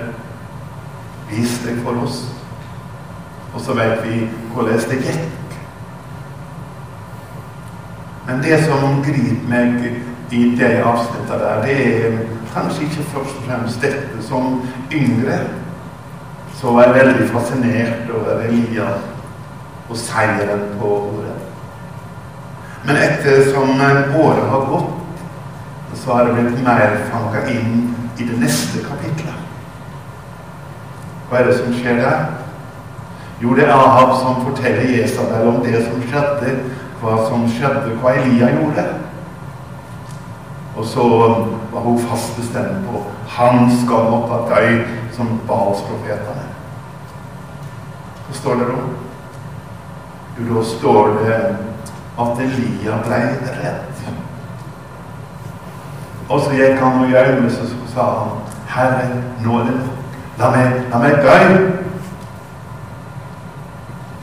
vis 1.29 1.59
deg 1.65 1.81
for 1.83 2.03
oss. 2.03 2.23
Og 3.53 3.61
så 3.61 3.75
vet 3.75 4.03
vi 4.05 4.23
hvordan 4.53 4.79
det 4.89 4.99
gikk. 5.03 5.57
Men 8.27 8.43
det 8.43 8.61
som 8.63 9.01
griper 9.03 9.49
meg 9.49 9.81
i 10.31 10.43
det 10.55 10.77
avsnittet 10.87 11.41
der, 11.41 11.63
det 11.65 11.75
er 11.81 12.19
kanskje 12.53 12.85
ikke 12.87 13.07
først 13.13 13.39
og 13.41 13.47
fremst 13.47 13.81
dette 13.83 14.23
som 14.23 14.61
yngre. 14.91 15.41
Så 16.55 16.71
var 16.71 16.87
jeg 16.87 17.05
veldig 17.05 17.27
fascinert 17.33 18.11
over 18.15 18.45
Elia 18.45 18.87
og 19.89 19.97
seieren 19.97 20.63
på 20.79 20.93
ordet. 20.95 21.35
Men 22.85 22.97
ettersom 22.97 23.69
året 24.15 24.49
har 24.49 24.65
gått, 24.69 24.97
så 25.95 26.13
har 26.13 26.25
det 26.25 26.33
blitt 26.33 26.63
mer 26.65 26.97
fanga 27.11 27.43
inn 27.51 27.91
i 28.17 28.23
det 28.23 28.39
neste 28.39 28.79
kapitlet. 28.85 29.40
Hva 31.31 31.39
er 31.39 31.47
det 31.47 31.53
som 31.55 31.71
skjer 31.71 31.95
der? 31.95 32.25
Jo, 33.39 33.53
det 33.55 33.63
er 33.63 33.71
Ahab 33.71 34.09
som 34.19 34.41
forteller 34.43 34.89
Jesabel 34.91 35.47
om 35.47 35.61
det 35.63 35.79
som 35.85 36.01
skjedde, 36.03 36.57
hva 36.99 37.13
som 37.29 37.45
skjedde, 37.47 37.93
hva 38.01 38.11
Elia 38.19 38.49
gjorde. 38.51 38.83
Og 40.75 40.85
så 40.85 41.05
var 41.71 41.85
hun 41.85 42.01
fast 42.09 42.35
bestemt 42.35 42.83
på 42.89 43.05
han 43.31 43.71
skal 43.79 44.09
måtte 44.11 44.41
dø 44.49 44.81
som 45.15 45.29
Balsprofetene. 45.47 46.49
Hva 48.27 48.35
står 48.35 48.59
det 48.59 48.67
da? 48.67 48.83
Jo, 50.35 50.49
da 50.51 50.65
står 50.67 51.15
det 51.21 51.39
at 52.19 52.43
Elia 52.43 52.99
ble 53.07 53.21
redd. 53.61 54.03
Og 56.27 56.43
så 56.43 56.51
gikk 56.59 56.83
han 56.83 57.01
og 57.05 57.15
gjemte 57.15 57.55
seg, 57.55 57.71
så 57.71 57.95
sa 57.95 58.11
han, 58.19 58.37
Herre, 58.75 59.23
nå 59.47 59.57
er 59.61 59.71
det 59.71 59.79
nok. 59.79 60.00
La 60.39 60.49
meg, 60.49 60.81
la 60.91 60.99
meg 61.01 61.15
dø. 61.23 61.37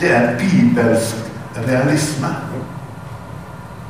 Det 0.00 0.12
er 0.14 0.36
bibelsk 0.38 1.28
realisme 1.66 2.26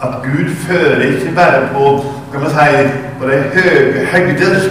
at 0.02 0.14
Gud 0.22 0.54
fører 0.54 1.00
ikke 1.00 1.34
bare 1.34 1.68
på 1.72 2.04
kan 2.32 2.40
man 2.40 2.50
si, 2.50 2.90
på 3.18 3.26
de 3.26 3.38
høye 3.54 4.06
høyder, 4.06 4.70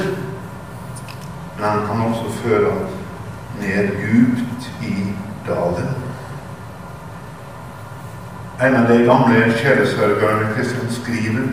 men 1.58 1.66
han 1.66 1.80
kan 1.88 2.06
også 2.08 2.32
føre 2.44 2.74
ned 3.60 3.88
djupt 4.02 4.72
i 4.82 5.14
dalen. 5.48 5.90
En 8.62 8.76
av 8.76 8.88
de 8.92 9.06
gamle 9.06 9.54
sjelesørgerne 9.58 10.54
Kristian 10.56 10.92
skriver, 10.92 11.50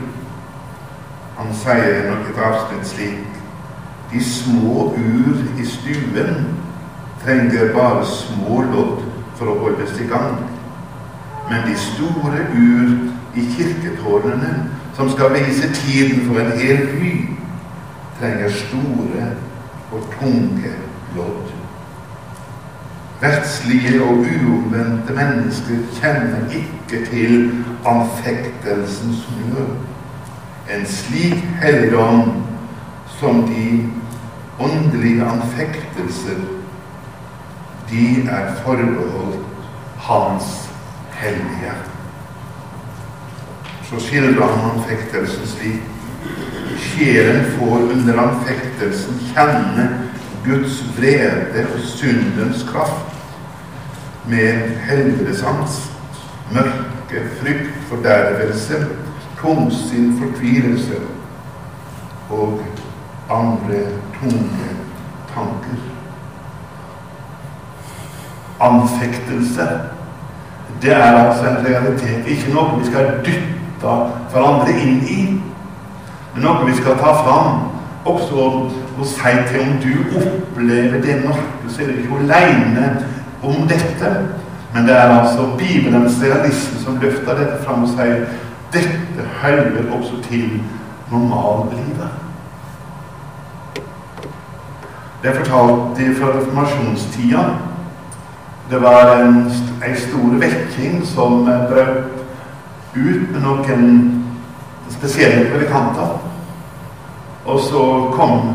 han 1.38 1.54
sier 1.54 2.10
nok 2.10 2.28
et 2.30 2.42
avsnitt 2.46 2.86
slik 2.88 3.33
De 4.12 4.24
små 4.24 4.94
ur 4.96 5.60
i 5.60 5.66
stuen 5.66 6.46
trenger 7.24 7.72
bare 7.74 8.06
små 8.06 8.62
lodd 8.62 9.02
for 9.38 9.50
å 9.50 9.58
holdes 9.62 9.96
i 10.00 10.08
gang. 10.10 10.38
Men 11.50 11.66
de 11.68 11.76
store 11.78 12.46
ur 12.54 12.92
i 13.34 13.46
kirketårnene, 13.56 14.52
som 14.94 15.10
skal 15.10 15.34
vise 15.34 15.72
tiden 15.74 16.28
for 16.28 16.40
en 16.40 16.52
hel 16.58 16.86
by, 16.94 17.14
trenger 18.20 18.52
store 18.54 19.32
og 19.92 20.06
tunge 20.20 20.72
lodd. 21.16 21.50
Verdslige 23.20 24.02
og 24.02 24.26
uomvendte 24.26 25.16
mennesker 25.16 25.82
kjenner 25.98 26.46
ikke 26.52 27.04
til 27.10 27.50
anfektelsens 27.88 29.26
nød. 29.48 29.76
En 30.70 30.86
slik 30.86 31.44
helligdom 31.62 32.43
som 33.20 33.42
de 33.46 33.92
åndelige 34.60 35.24
anfektelser, 35.24 36.38
de 37.90 38.28
er 38.30 38.54
forbeholdt 38.64 39.40
Hans 39.98 40.70
hellige. 41.12 41.72
Så 43.82 44.00
skildrer 44.00 44.46
han 44.46 44.70
anfektelsen 44.70 45.46
slik. 45.46 45.82
Sjelen 46.78 47.44
får 47.58 47.78
under 47.94 48.20
anfektelsen 48.20 49.20
kjenne 49.32 49.88
Guds 50.44 50.82
vrede 50.98 51.66
og 51.74 51.80
syndens 51.80 52.66
kraft 52.68 53.14
med 54.28 54.76
helvedesangst, 54.88 55.92
mørke, 56.52 57.24
frykt, 57.40 57.72
fordervelse, 57.88 58.86
tungsinn, 59.40 60.18
fortvilelse 60.20 61.00
og 62.30 62.60
andre 63.30 63.80
tunge 64.20 64.68
tanker. 65.34 65.80
Anfektelse, 68.60 69.68
det 70.82 70.92
er 70.92 71.02
altså 71.02 71.44
en 71.48 71.66
realitet, 71.66 72.26
ikke 72.26 72.54
noe 72.54 72.78
vi 72.78 72.86
skal 72.86 73.18
dytte 73.24 73.94
hverandre 74.32 74.74
inn 74.80 75.02
i, 75.08 75.20
men 76.34 76.44
noe 76.44 76.66
vi 76.66 76.76
skal 76.76 76.98
ta 77.00 77.14
fram. 77.24 77.62
Også 78.04 78.36
å 79.00 79.06
si 79.08 79.30
til 79.48 79.62
om 79.62 79.76
du 79.80 80.18
opplever 80.20 81.00
det 81.00 81.22
mørke, 81.24 81.70
så 81.72 81.82
er 81.82 81.92
du 81.92 82.02
ikke 82.02 82.18
alene 82.20 82.90
om 83.42 83.64
dette. 83.68 84.10
Men 84.74 84.88
det 84.88 84.96
er 84.98 85.12
altså 85.14 85.46
Bibelens 85.58 86.18
realisme 86.22 86.82
som 86.82 86.98
løfter 87.00 87.38
dette 87.38 87.62
fram 87.64 87.86
og 87.86 87.94
sier 87.94 88.26
dette 88.74 89.28
hører 89.40 89.88
også 89.96 90.20
til 90.28 90.60
normallivet. 91.12 92.23
Det 95.24 95.32
fortalte 95.32 96.02
de 96.02 96.14
fra 96.14 96.26
reformasjonstida. 96.26 97.44
Det 98.70 98.78
var 98.78 99.16
en, 99.16 99.50
en 99.84 99.96
stor 99.96 100.34
vekking 100.40 101.06
som 101.06 101.44
brøt 101.44 102.10
ut 102.94 103.30
med 103.32 103.40
noen 103.40 103.86
spesielle 104.92 105.46
predikanter. 105.48 106.18
Og 107.46 107.60
så 107.60 107.84
kom 108.12 108.50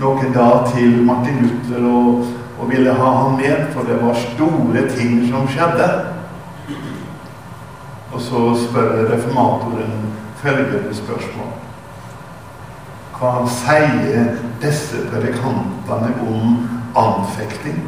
noen 0.00 0.32
da 0.32 0.46
til 0.70 0.96
Martin 1.04 1.42
Luther 1.44 1.84
og, 1.90 2.24
og 2.56 2.72
ville 2.72 2.96
ha 2.96 3.10
han 3.18 3.36
med, 3.42 3.68
for 3.76 3.84
det 3.84 4.00
var 4.00 4.16
store 4.22 4.86
ting 4.96 5.26
som 5.28 5.44
skjedde. 5.52 5.90
Og 8.14 8.24
så 8.30 8.46
spør 8.64 9.12
reformatoren 9.12 10.08
følgende 10.40 10.96
spørsmål. 10.96 11.52
Hva 13.24 13.46
sier 13.48 14.34
disse 14.60 14.98
predikantene 15.08 16.10
om 16.28 16.58
anfekting? 16.92 17.78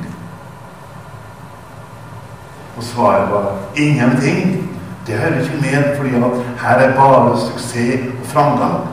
Og 2.77 2.83
svaret 2.83 3.29
var 3.29 3.51
ingenting. 3.77 4.71
Det 5.07 5.19
hører 5.19 5.43
ikke 5.43 5.61
med, 5.61 5.97
fordi 5.97 6.15
at 6.15 6.63
her 6.63 6.79
er 6.87 6.95
bare 6.97 7.35
suksess 7.41 8.07
og 8.21 8.27
framgang. 8.31 8.89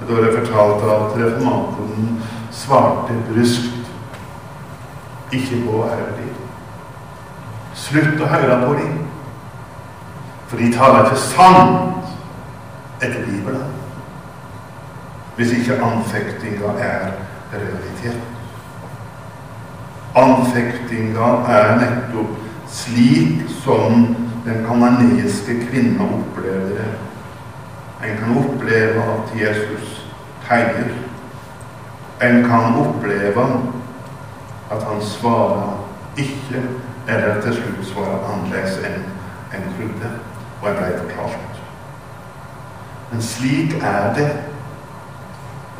Og 0.00 0.08
Da 0.08 0.14
har 0.14 0.22
jeg 0.22 0.38
fortalt 0.38 0.82
at 0.82 1.14
reformatoren 1.20 2.22
svarte 2.50 3.14
bryskt 3.30 3.70
Ikke 5.32 5.62
gå 5.66 5.76
og 5.78 5.88
hør 5.90 6.10
dem. 6.18 6.34
Slutt 7.74 8.20
å 8.20 8.26
høre 8.34 8.58
på 8.66 8.74
dem. 8.82 8.98
For 10.46 10.56
de 10.56 10.72
taler 10.72 11.04
ikke 11.04 11.22
sant 11.22 12.12
etter 13.00 13.24
Bibelen. 13.30 13.83
Hvis 15.36 15.52
ikke 15.52 15.82
anfektinga 15.82 16.74
er 16.78 17.12
realitet. 17.52 18.20
Anfektinga 20.16 21.30
er 21.50 21.76
nettopp 21.80 22.36
slik 22.70 23.42
som 23.64 24.16
den 24.44 24.66
kananiske 24.66 25.66
kvinna 25.70 26.04
opplever 26.04 26.68
det. 26.78 26.90
En 28.04 28.16
kan 28.18 28.36
oppleve 28.44 29.02
at 29.02 29.34
Jesus 29.40 30.06
tegner. 30.48 30.94
En 32.22 32.44
kan 32.44 32.74
oppleve 32.86 33.46
at 34.70 34.82
han 34.82 35.02
svarer 35.02 35.78
ikke, 36.16 36.62
eller 37.08 37.40
til 37.40 37.54
slutt 37.54 37.86
svarer 37.86 38.32
annerledes 38.32 38.78
enn 38.86 39.02
en 39.54 39.70
trodde, 39.76 40.10
og 40.62 40.68
en 40.70 40.76
ble 40.78 40.98
fortalt. 40.98 41.62
Men 43.10 43.22
slik 43.22 43.74
er 43.82 44.14
det. 44.14 44.30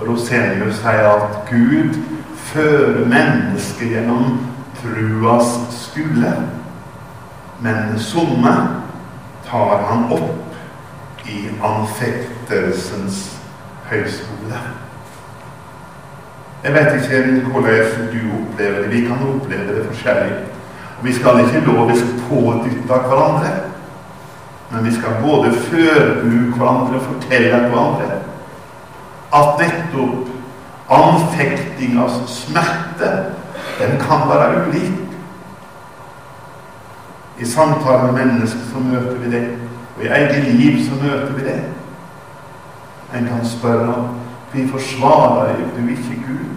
Rosenius 0.01 0.81
sier 0.83 1.09
at 1.09 1.51
Gud 1.51 1.95
fører 2.35 3.07
mennesket 3.07 3.95
gjennom 3.95 4.39
truas 4.83 5.59
skule. 5.71 6.35
men 7.61 7.99
somme 7.99 8.51
tar 9.51 9.85
han 9.89 10.03
opp 10.13 10.57
i 11.25 11.47
anfektelsens 11.63 13.39
høyskole. 13.89 14.59
Jeg 16.65 16.75
vet 16.75 16.99
ikke 16.99 17.51
hvordan 17.53 18.11
du 18.13 18.19
opplever 18.41 18.83
det. 18.83 18.91
Vi 18.91 19.01
kan 19.07 19.23
oppleve 19.29 19.79
det 19.79 19.87
forskjellig. 19.87 20.37
Og 20.99 21.05
Vi 21.05 21.13
skal 21.13 21.41
ikke 21.41 21.65
lovisk 21.67 22.05
pådytte 22.29 23.01
hverandre, 23.07 23.55
men 24.71 24.85
vi 24.85 24.93
skal 24.95 25.23
både 25.23 25.53
forberede 25.53 26.53
hverandre 26.57 27.01
og 27.01 27.03
fortelle 27.03 27.59
hverandre 27.69 28.24
at 29.35 29.59
nettopp 29.59 30.29
anfektingas 30.91 32.13
smerte, 32.27 33.11
den 33.79 33.99
kan 34.01 34.29
være 34.29 34.69
ulik. 34.69 34.93
I 37.39 37.45
samtale 37.45 38.13
med 38.13 38.25
mennesker 38.25 38.61
så 38.73 38.79
møter 38.79 39.17
vi 39.19 39.31
det, 39.31 39.59
og 39.97 40.05
i 40.05 40.07
eget 40.07 40.55
liv 40.55 40.85
så 40.85 40.95
møter 41.03 41.33
vi 41.33 41.45
det. 41.45 41.63
En 43.15 43.27
kan 43.27 43.47
spørre 43.47 44.09
hvorfor 44.53 44.79
svarer 44.79 45.57
du 45.57 45.89
ikke 45.89 46.23
Gud? 46.27 46.55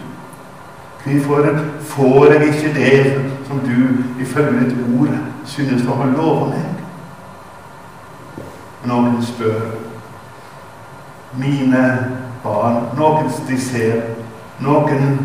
Hvorfor 1.04 1.60
får 1.82 2.26
jeg 2.26 2.48
ikke 2.48 2.74
det 2.74 3.32
som 3.48 3.60
du 3.60 4.04
ifølge 4.22 4.60
ditt 4.60 5.00
ord 5.00 5.18
synes 5.46 5.86
å 5.88 5.96
ha 5.96 6.06
lova 6.12 6.50
meg? 6.52 6.66
Noen 8.86 9.18
spør 9.26 9.62
mine 11.38 11.84
barn, 12.48 12.80
noen 12.98 13.30
de 13.48 13.60
ser, 13.62 14.02
noen 14.64 15.20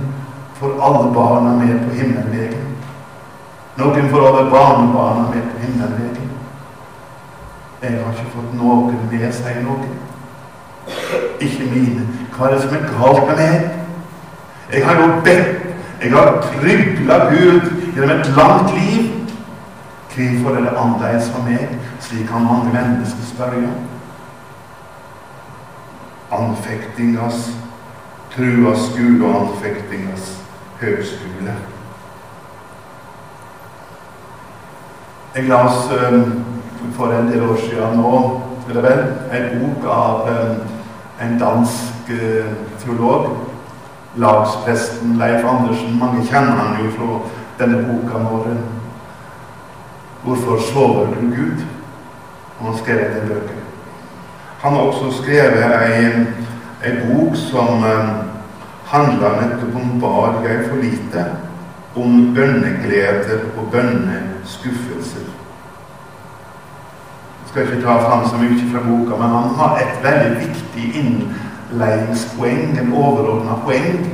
får 0.58 0.76
alle 0.82 1.10
barna 1.14 1.56
med 1.56 1.78
på 1.86 1.94
himmelvegen. 1.96 2.68
Noen 3.76 4.10
får 4.10 4.26
alle 4.28 4.50
barnebarna 4.50 5.28
med 5.34 5.42
på 5.52 5.62
himmelvegen. 5.64 6.28
Jeg 7.82 7.98
har 8.04 8.12
ikke 8.12 8.34
fått 8.34 8.52
noen 8.58 8.98
med, 9.10 9.24
sier 9.34 9.62
noen. 9.64 9.88
Ikke 11.42 11.70
mine. 11.70 12.04
Hva 12.34 12.46
er 12.46 12.54
det 12.54 12.60
som 12.62 12.76
er 12.76 12.84
galt 12.90 13.24
med 13.30 13.40
meg? 13.40 13.64
Jeg 14.72 14.84
har 14.86 15.00
jo 15.00 15.08
bedt, 15.24 15.64
jeg 16.02 16.12
har 16.12 16.38
trygla 16.44 17.18
Gud 17.32 17.72
gjennom 17.96 18.14
et 18.18 18.30
langt 18.36 18.76
liv. 18.76 19.10
Hvorfor 20.12 20.56
er 20.56 20.68
det 20.68 20.76
annerledes 20.76 21.32
for 21.32 21.48
meg? 21.48 21.74
Slik 22.00 22.28
kan 22.28 22.46
mange 22.46 22.70
mennesker 22.72 23.26
spørre. 23.32 23.72
Anfektingas, 26.32 27.50
truas 28.34 28.88
Gud 28.96 29.20
og 29.20 29.34
anfektingas 29.40 30.42
høgskole. 30.80 31.56
Jeg 35.34 35.48
las 35.48 35.90
um, 36.12 36.44
for 36.92 37.12
en 37.12 37.28
del 37.28 37.42
år 37.42 37.56
siden 37.56 37.98
nå, 38.00 38.40
eller 38.68 38.82
vel, 38.82 39.02
en 39.32 39.60
bok 39.60 39.86
av 39.92 40.28
um, 40.32 40.58
en 41.20 41.38
dansk 41.40 42.12
uh, 42.12 42.52
teolog, 42.82 43.30
lagspresten 44.16 45.16
Leif 45.16 45.44
Andersen. 45.44 45.98
Mange 45.98 46.26
kjenner 46.26 46.60
han 46.60 46.84
jo 46.84 46.90
fra 46.96 47.20
denne 47.60 47.84
boka 47.86 48.24
vår 48.28 48.46
'Hvorfor 50.22 50.58
sover 50.72 51.06
du, 51.06 51.20
Gud?' 51.36 51.66
Og 52.60 52.66
han 52.66 52.78
skrev 52.78 52.98
den 52.98 53.28
bøker. 53.28 53.61
Han 54.62 54.72
har 54.72 54.80
også 54.80 55.22
skrevet 55.22 55.64
ei, 55.82 56.26
ei 56.84 56.92
bok 57.02 57.36
som 57.36 57.82
um, 57.82 58.10
handler 58.86 59.40
nettopp 59.40 59.74
om 59.74 60.00
Bar 60.00 60.38
jeg 60.46 60.68
for 60.68 60.76
lite? 60.76 61.24
Om 61.96 62.34
bønnegleder 62.34 63.40
og 63.58 63.66
bønneskuffelser. 63.72 65.26
Jeg 67.40 67.48
skal 67.48 67.62
ikke 67.62 67.82
ta 67.82 67.96
fram 68.06 68.28
så 68.28 68.38
mye 68.38 68.68
fra 68.70 68.84
boka, 68.86 69.18
men 69.18 69.34
han 69.36 69.54
har 69.58 69.82
et 69.82 69.98
veldig 70.04 70.38
viktig 70.46 70.86
innleiingspoeng, 71.00 72.78
en 72.78 72.94
overordna 72.94 73.58
poeng, 73.66 74.06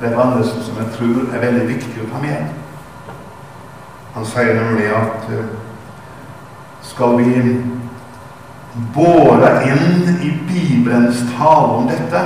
Det 0.00 0.12
er 0.12 0.20
andre 0.20 0.44
som 0.44 0.76
jeg 0.78 0.86
tror 0.98 1.34
er 1.34 1.40
veldig 1.40 1.68
viktig 1.68 2.02
å 2.02 2.10
ta 2.12 2.20
med. 2.20 2.48
Han 4.14 4.26
sier 4.26 4.54
nemlig 4.58 4.90
at 4.92 5.30
eh, 5.32 5.52
skal 6.82 7.16
vi 7.18 7.44
båre 8.94 9.50
inn 9.68 10.16
i 10.22 10.30
Bibelens 10.48 11.22
tale 11.36 11.78
om 11.78 11.86
dette, 11.88 12.22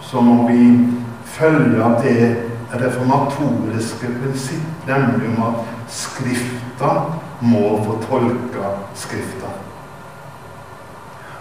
så 0.00 0.20
må 0.20 0.48
vi 0.48 0.88
følge 1.24 1.84
av 1.84 2.02
det 2.04 2.36
reformatoriske 2.72 4.10
prinsipp, 4.20 4.68
nemlig 4.86 5.30
om 5.36 5.42
at 5.48 5.64
Skrifta 5.88 6.90
må 7.40 7.78
få 7.84 7.96
tolke 8.08 8.74
Skrifta. 8.94 9.52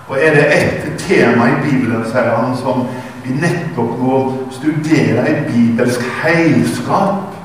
Og 0.08 0.16
er 0.24 0.36
det 0.36 0.46
ett 0.56 0.86
tema 1.00 1.50
i 1.52 1.62
Bibelen, 1.66 2.06
sier 2.08 2.32
han, 2.32 2.56
som 2.56 2.86
vi 3.26 3.36
nettopp 3.36 3.98
må 4.00 4.20
studere 4.56 5.26
i 5.28 5.42
bibelsk 5.50 6.06
heilskap, 6.22 7.36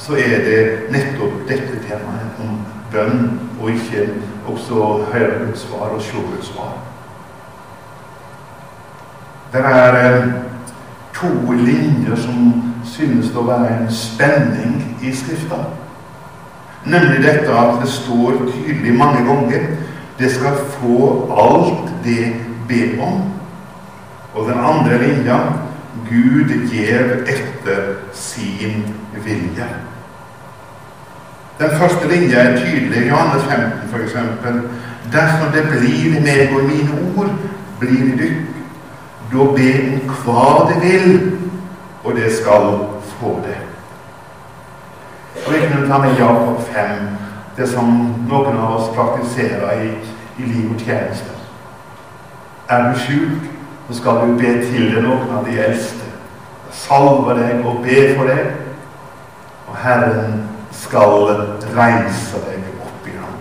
så 0.00 0.16
er 0.16 0.44
det 0.46 0.62
nettopp 0.94 1.42
dette 1.50 1.82
temaet 1.84 2.40
om 2.40 2.56
bønn, 2.92 3.26
og 3.60 3.74
ikke 3.74 4.06
også 4.52 5.04
høre 5.12 5.46
Guds 5.46 5.60
svar 5.60 5.88
og 5.94 6.02
se 6.02 6.16
Guds 6.16 6.46
svar. 6.46 6.72
Det 9.52 9.60
er 9.64 9.98
eh, 10.04 10.28
to 11.14 11.52
linjer 11.52 12.16
som 12.16 12.64
synes 12.84 13.32
å 13.36 13.44
være 13.48 13.68
en 13.78 13.92
spenning 13.92 14.80
i 15.02 15.12
Skrifta. 15.16 15.62
Nemlig 16.88 17.22
dette 17.24 17.52
at 17.52 17.80
det 17.82 17.88
står 17.90 18.42
tydelig 18.52 18.94
mange 18.96 19.24
ganger 19.26 19.66
det 20.18 20.30
skal 20.34 20.56
få 20.80 21.00
alt 21.30 21.90
det 22.04 22.32
ber 22.68 23.02
om. 23.06 23.22
Og 24.34 24.48
den 24.48 24.58
andre 24.58 24.98
linja 25.02 25.38
Gud 26.08 26.50
gjev 26.72 27.24
etter 27.26 27.94
sin 28.14 28.84
vilje. 29.24 29.66
Den 31.58 31.70
første 31.70 32.08
linja 32.08 32.38
er 32.38 32.56
tydelig. 32.56 33.02
i 33.02 33.08
Johannes 33.08 33.42
15 33.42 33.70
f.eks. 33.92 34.12
Dersom 35.12 35.52
det 35.52 35.62
blir 35.70 36.16
i 36.16 36.20
meg 36.20 36.56
og 36.56 36.64
mine 36.64 36.90
ord, 37.16 37.30
blir 37.80 38.04
i 38.12 38.18
dykk. 38.18 38.44
Da 39.32 39.44
be 39.56 39.70
om 39.94 40.12
hva 40.24 40.68
det 40.68 40.78
vil, 40.82 41.32
og 42.04 42.14
det 42.16 42.32
skal 42.32 42.78
få 43.02 43.40
det. 43.46 43.56
Og 45.46 45.52
Vi 45.52 45.58
kunne 45.58 45.88
ta 45.88 45.98
med 45.98 46.16
Jakob 46.18 46.60
5, 46.60 47.08
det 47.56 47.68
som 47.68 47.84
noen 48.28 48.58
av 48.58 48.76
oss 48.76 48.94
praktiserer 48.94 49.82
i, 49.82 49.90
i 50.38 50.42
liv 50.42 50.70
og 50.70 50.80
tjeneste. 50.80 51.34
Er 52.68 52.92
du 52.92 52.98
sjuk, 52.98 53.48
så 53.88 53.94
skal 53.94 54.12
du 54.12 54.38
be 54.38 54.52
til 54.64 54.94
deg 54.94 55.02
noen 55.02 55.30
av 55.32 55.44
de 55.48 55.58
eldste. 55.58 56.04
Salve 56.70 57.34
deg 57.40 57.66
og 57.66 57.82
be 57.82 58.14
for 58.16 58.28
deg. 58.28 58.52
Og 59.68 59.76
Herren 59.76 60.47
skal 60.78 61.32
reise 61.76 62.40
deg 62.46 62.68
opp 62.82 63.06
igjen. 63.08 63.38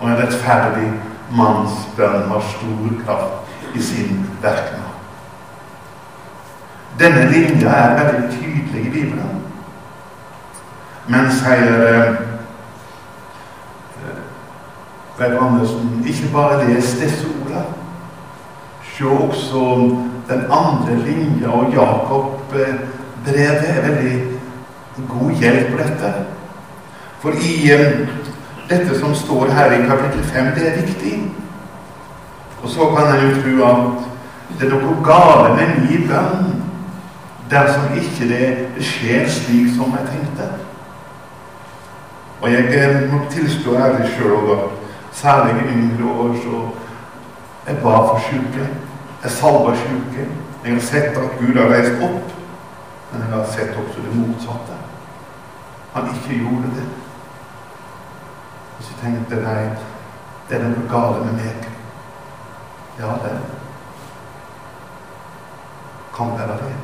Og 0.00 0.08
en 0.10 0.20
rettferdig 0.20 0.90
manns 1.34 1.86
bønn 1.96 2.28
har 2.30 2.44
stor 2.52 3.00
kraft 3.04 3.76
i 3.76 3.82
sin 3.82 4.26
verknad. 4.42 4.84
Denne 6.98 7.28
linja 7.30 7.70
er 7.70 7.98
veldig 7.98 8.30
tydelig 8.32 8.86
i 8.86 8.90
Bibelen. 8.90 9.42
Men 11.08 11.30
sier 11.32 11.84
eh, 11.88 12.14
Andersen, 15.40 16.02
ikke 16.06 16.32
bare 16.32 16.66
les 16.68 16.90
disse 17.00 17.26
ordene. 17.26 17.64
Se 18.84 19.06
også 19.06 19.62
den 20.28 20.44
andre 20.50 20.96
linja, 21.06 21.48
og 21.48 21.72
Jakob-brevet 21.72 23.64
er 23.68 23.80
veldig 23.88 24.37
god 25.08 25.30
hjelp 25.40 25.72
på 25.72 25.80
dette. 25.82 26.12
For 27.22 27.30
i 27.30 27.56
dette 28.68 28.98
som 29.00 29.14
står 29.14 29.50
her 29.56 29.72
i 29.72 29.86
kapittel 29.88 30.24
5, 30.24 30.54
det 30.54 30.68
er 30.68 30.80
viktig. 30.82 31.16
Og 32.62 32.68
så 32.70 32.88
kan 32.96 33.14
en 33.14 33.28
jo 33.28 33.42
tro 33.42 33.66
at 33.66 34.58
det 34.58 34.66
er 34.66 34.80
noe 34.80 35.04
gale 35.04 35.54
med 35.56 35.76
min 35.84 36.08
bønn 36.08 36.48
dersom 37.50 37.94
ikke 37.96 38.28
det 38.28 38.48
skjer 38.84 39.28
slik 39.30 39.70
som 39.76 39.94
jeg 39.96 40.08
tenkte. 40.12 40.48
Og 42.40 42.52
jeg 42.52 42.74
eh, 42.78 43.12
må 43.12 43.20
tilstå 43.30 43.76
ærlig 43.76 44.10
sjøl 44.14 44.52
at 44.56 44.66
særlig 45.12 45.54
i 45.62 45.78
yngre 45.78 46.12
år 46.12 46.36
så 46.42 46.60
jeg 47.68 47.80
ba 47.82 47.96
for 48.08 48.20
syke. 48.30 48.68
Jeg 49.22 49.30
salva 49.30 49.74
sjuke. 49.76 50.28
Jeg 50.64 50.74
har 50.74 50.80
sett 50.80 51.16
at 51.18 51.38
Gud 51.40 51.56
har 51.56 51.70
reist 51.72 52.02
opp, 52.02 52.34
men 53.12 53.22
jeg 53.22 53.30
har 53.32 53.46
sett 53.52 53.76
også 53.76 54.04
det 54.04 54.14
motsatte. 54.16 54.87
Han 55.98 56.14
ikke 56.14 56.40
gjorde 56.40 56.74
det. 56.76 56.88
Og 58.78 58.84
så 58.84 58.92
tenkte 59.02 59.36
jeg 59.36 59.70
det 60.48 60.56
er 60.56 60.68
noe 60.68 60.84
galt 60.88 61.24
med 61.26 61.34
meg. 61.42 61.64
Ja, 62.98 63.16
det 63.22 63.32
kan 66.16 66.30
være 66.38 66.56
det. 66.62 66.76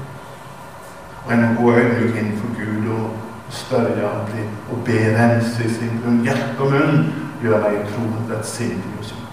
Og 1.26 1.32
en 1.32 1.44
må 1.44 1.62
gå 1.62 1.72
ødmjuk 1.72 2.16
inn 2.16 2.34
for 2.38 2.58
Gud 2.58 2.90
og 2.96 3.10
spørre 3.50 4.08
ham 4.08 4.50
og 4.70 4.84
be 4.84 4.98
rense 5.16 5.64
i 5.64 5.74
sin 5.74 6.00
grunn. 6.02 6.22
Hjerte 6.26 6.58
og 6.58 6.70
munn 6.74 7.06
gjør 7.42 7.62
meg 7.62 7.78
i 7.78 7.86
troen 7.92 8.30
rettsindig 8.30 8.98
og 8.98 9.08
sånn. 9.12 9.26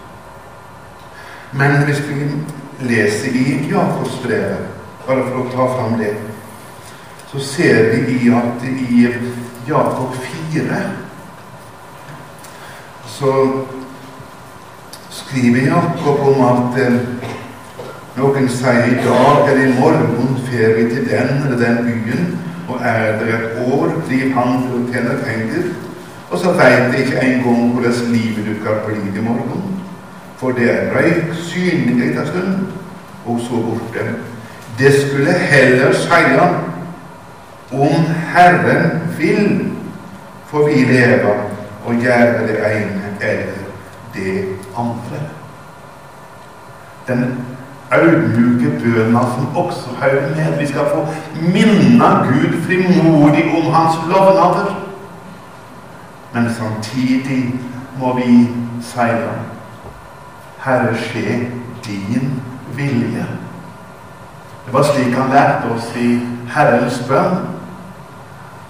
Men 1.57 1.83
hvis 1.89 2.01
vi 2.07 2.29
leser 2.87 3.35
i 3.35 3.45
Jakobsbrevet, 3.73 4.69
bare 5.07 5.25
for 5.27 5.41
å 5.41 5.49
ta 5.51 5.67
fram 5.75 5.97
det, 5.99 6.13
så 7.31 7.39
ser 7.39 7.91
vi 7.91 8.19
i 8.21 8.31
at 8.35 8.63
i 8.69 9.07
Jakob 9.67 10.15
4 10.15 10.61
så 13.05 13.33
skriver 15.09 15.67
Jakob 15.67 16.19
om 16.19 16.41
at 16.45 16.79
eh, 16.81 16.95
noen 18.17 18.47
sier 18.49 18.87
i 18.89 18.97
dag 19.03 19.51
eller 19.51 19.67
i 19.67 19.75
morgen 19.79 20.39
fer 20.47 20.73
vi 20.77 20.87
til 20.89 21.05
den 21.09 21.29
eller 21.45 21.59
den 21.59 21.77
byen, 21.85 22.39
og 22.67 22.81
er 22.81 23.19
det 23.19 23.29
et 23.35 23.61
år, 23.67 23.93
driver 24.07 24.49
for 24.65 24.79
å 24.79 24.81
tjene 24.89 25.19
penger. 25.25 25.69
Og 26.31 26.39
så 26.39 26.55
veit 26.57 26.89
de 26.91 27.03
ikke 27.03 27.21
engang 27.21 27.71
hvordan 27.75 28.11
livet 28.15 28.49
du 28.49 28.57
kan 28.63 28.81
bli 28.87 28.99
i 29.19 29.23
morgen. 29.23 29.79
For 30.39 30.57
det 30.57 30.69
er 30.71 30.91
røyk 30.95 31.33
synlig 31.45 32.09
en 32.09 32.27
stund, 32.27 32.67
og 33.25 33.39
så 33.45 33.61
borte. 33.67 34.07
Det 34.79 34.93
skulle 34.97 35.37
heller 35.53 35.93
seie 35.93 36.51
om 37.71 38.05
Herren 38.33 39.01
vil, 39.17 39.71
for 40.45 40.67
vi 40.67 40.83
lever 40.93 41.35
og 41.85 41.95
gjøre 41.95 42.47
det 42.47 42.57
ene 42.71 43.15
eller 43.21 43.53
det 44.13 44.45
andre. 44.77 45.21
Den 47.07 47.45
audmjuke 47.91 48.79
bønna 48.79 49.19
som 49.19 49.57
også 49.57 49.89
hører 50.01 50.35
med. 50.35 50.59
Vi 50.59 50.67
skal 50.67 50.81
få 50.93 51.07
minne 51.41 52.09
Gud 52.27 52.61
frimodig 52.61 53.43
om 53.57 53.73
Hans 53.73 53.95
lovnader. 54.09 54.87
Men 56.33 56.53
samtidig 56.53 57.53
må 57.99 58.15
vi 58.15 58.49
si 58.81 59.07
Herre, 60.59 60.95
skje 60.95 61.47
din 61.85 62.41
vilje. 62.75 63.25
Det 64.65 64.73
var 64.73 64.83
slik 64.83 65.13
han 65.13 65.29
lærte 65.29 65.73
oss 65.75 65.95
i 65.95 66.19
Herrens 66.53 67.03
bønn. 67.07 67.60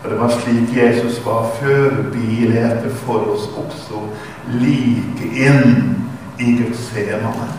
Og 0.03 0.09
det 0.09 0.19
var 0.19 0.29
slik 0.29 0.77
Jesus 0.77 1.25
var 1.25 1.49
forbilde 1.59 2.91
for 3.03 3.33
oss 3.33 3.49
også 3.57 4.01
like 4.47 5.27
inn 5.33 5.97
i 6.39 6.55
Guds 6.57 6.79
semane. 6.89 7.51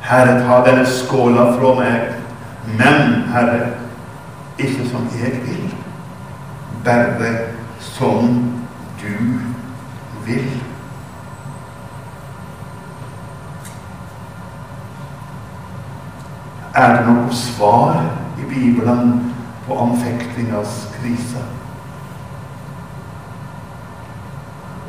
Herre, 0.00 0.40
ta 0.42 0.58
denne 0.66 0.86
skåla 0.86 1.52
fra 1.54 1.74
meg, 1.78 2.00
men, 2.78 3.22
Herre, 3.30 3.68
ikke 4.58 4.88
som 4.90 5.06
jeg 5.20 5.38
vil, 5.44 5.74
bare 6.84 7.34
som 7.78 8.50
du 9.02 9.38
vil. 10.26 10.50
Er 16.74 16.96
det 16.96 17.06
noe 17.06 17.34
svar 17.34 18.02
i 18.38 18.46
Bibelen 18.50 19.34
på 19.66 19.78
anfektingas 19.78 20.89
krise? 21.00 21.42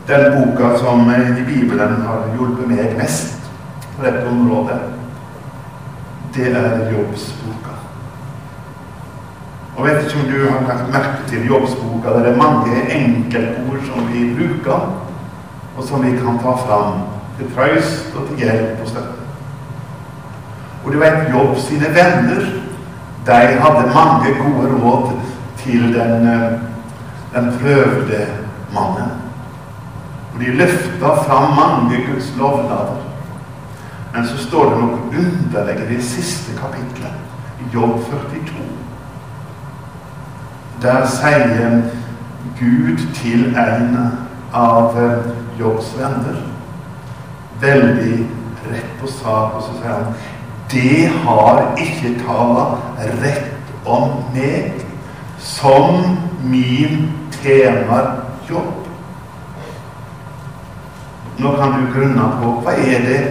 Den 0.08 0.32
boka 0.36 0.78
som 0.78 1.12
i 1.12 1.44
Bibelen 1.44 2.02
har 2.08 2.26
hjulpet 2.36 2.68
meg 2.68 2.98
mest 2.98 3.38
på 3.96 4.06
dette 4.06 4.26
området, 4.28 4.80
det 6.36 6.50
er 6.56 6.92
jobbsboka. 6.92 7.78
Og 9.78 9.86
vet 9.86 10.04
ikke 10.04 10.20
om 10.20 10.32
du 10.32 10.50
har 10.50 10.68
lagt 10.68 10.92
merke 10.94 11.30
til 11.30 11.48
jobbsboka. 11.48 12.18
Det 12.20 12.34
er 12.34 12.38
mange 12.38 12.84
enkeltord 12.92 13.88
som 13.88 14.12
vi 14.14 14.28
bruker. 14.36 15.02
og 15.78 15.84
som 15.88 16.04
vi 16.04 16.12
kan 16.18 16.40
ta 16.44 16.52
fram 16.66 16.94
til 17.38 17.48
trøst 17.56 18.16
og 18.16 18.28
til 18.28 18.38
hjelp 18.38 18.82
og 18.82 18.88
støtte. 18.88 19.18
Og 20.86 20.94
du 20.94 21.00
vet, 21.00 21.30
Jobb 21.34 21.58
sine 21.58 21.90
venner 21.96 22.42
de 23.26 23.40
hadde 23.64 23.94
mange 23.96 24.34
gode 24.42 24.70
råd 24.82 25.08
til 25.10 25.21
den, 25.66 26.28
eh, 26.28 26.60
den 27.34 27.60
prøvde 27.60 28.28
mannen. 28.74 29.12
Og 30.34 30.40
de 30.40 30.46
løfta 30.46 31.08
fram 31.08 31.56
mange 31.56 32.06
Guds 32.12 32.34
lovnader. 32.38 32.98
Men 34.14 34.28
så 34.28 34.38
står 34.38 34.70
det 34.70 34.78
noe 34.78 35.00
underlig 35.18 35.76
i 35.76 35.96
det 35.96 36.04
siste 36.04 36.52
kapitlet, 36.60 37.14
i 37.60 37.74
Jobb 37.74 38.00
42. 38.10 38.68
Der 40.82 41.06
sier 41.08 41.82
Gud 42.60 42.98
til 43.14 43.56
en 43.56 44.12
av 44.54 44.98
eh, 44.98 45.60
Jobbs 45.60 45.94
venner 45.98 46.42
veldig 47.62 48.28
rett 48.72 48.94
på 49.02 49.08
sak, 49.08 49.56
og 49.56 49.62
så 49.62 49.78
sier 49.78 49.94
han 49.94 50.14
det 50.72 51.10
har 51.26 51.66
ikke 51.84 52.14
tala 52.24 52.66
rett 53.22 53.74
om 53.86 54.22
meg 54.34 54.91
som 55.44 56.18
min 56.44 57.12
tjener 57.42 58.12
jobb. 58.50 58.88
Nå 61.38 61.56
kan 61.58 61.74
du 61.78 61.94
grunne 61.94 62.28
på 62.42 62.54
hva 62.62 62.76
er 62.78 63.06
det 63.06 63.22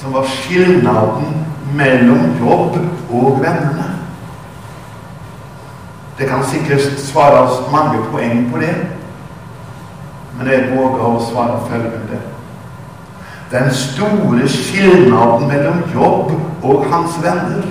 som 0.00 0.14
var 0.16 0.26
skilnaden 0.26 1.44
mellom 1.76 2.34
jobb 2.40 2.78
og 3.10 3.42
vennene. 3.42 3.86
Det 6.18 6.28
kan 6.28 6.44
sikkert 6.44 6.98
svares 7.00 7.62
mange 7.72 8.02
poeng 8.12 8.50
på 8.52 8.58
det, 8.60 8.74
men 10.36 10.50
jeg 10.50 10.66
våger 10.74 11.04
å 11.06 11.22
svare 11.30 11.60
følgende. 11.68 12.18
Den 13.50 13.70
store 13.74 14.48
skilnaden 14.48 15.48
mellom 15.48 15.80
jobb 15.94 16.34
og 16.62 16.84
hans 16.90 17.16
venner, 17.22 17.64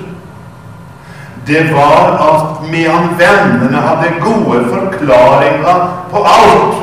det 1.49 1.73
var 1.73 2.17
at 2.31 2.69
medan 2.71 3.09
vennene 3.17 3.77
hadde 3.77 4.19
gode 4.21 4.65
forklaringer 4.69 6.05
på 6.11 6.17
alt, 6.17 6.75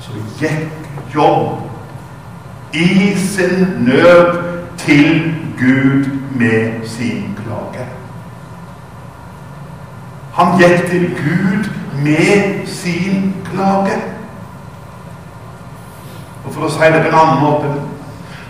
så 0.00 0.12
gikk 0.40 1.14
jobb 1.14 1.60
i 2.72 3.16
sin 3.16 3.66
nød 3.86 4.42
til 4.76 5.34
Gud 5.58 6.04
med 6.30 6.88
sin 6.88 7.38
klage. 7.40 7.86
Han 10.32 10.58
gikk 10.60 10.86
til 10.90 11.08
Gud 11.16 11.70
med 12.04 12.66
sin 12.66 13.36
klage. 13.52 13.96
Og 16.44 16.52
for 16.52 16.66
å 16.66 16.70
si 16.72 16.92
det 16.92 17.02
på 17.02 17.08
en 17.10 17.18
annen 17.22 17.42
måte 17.44 17.89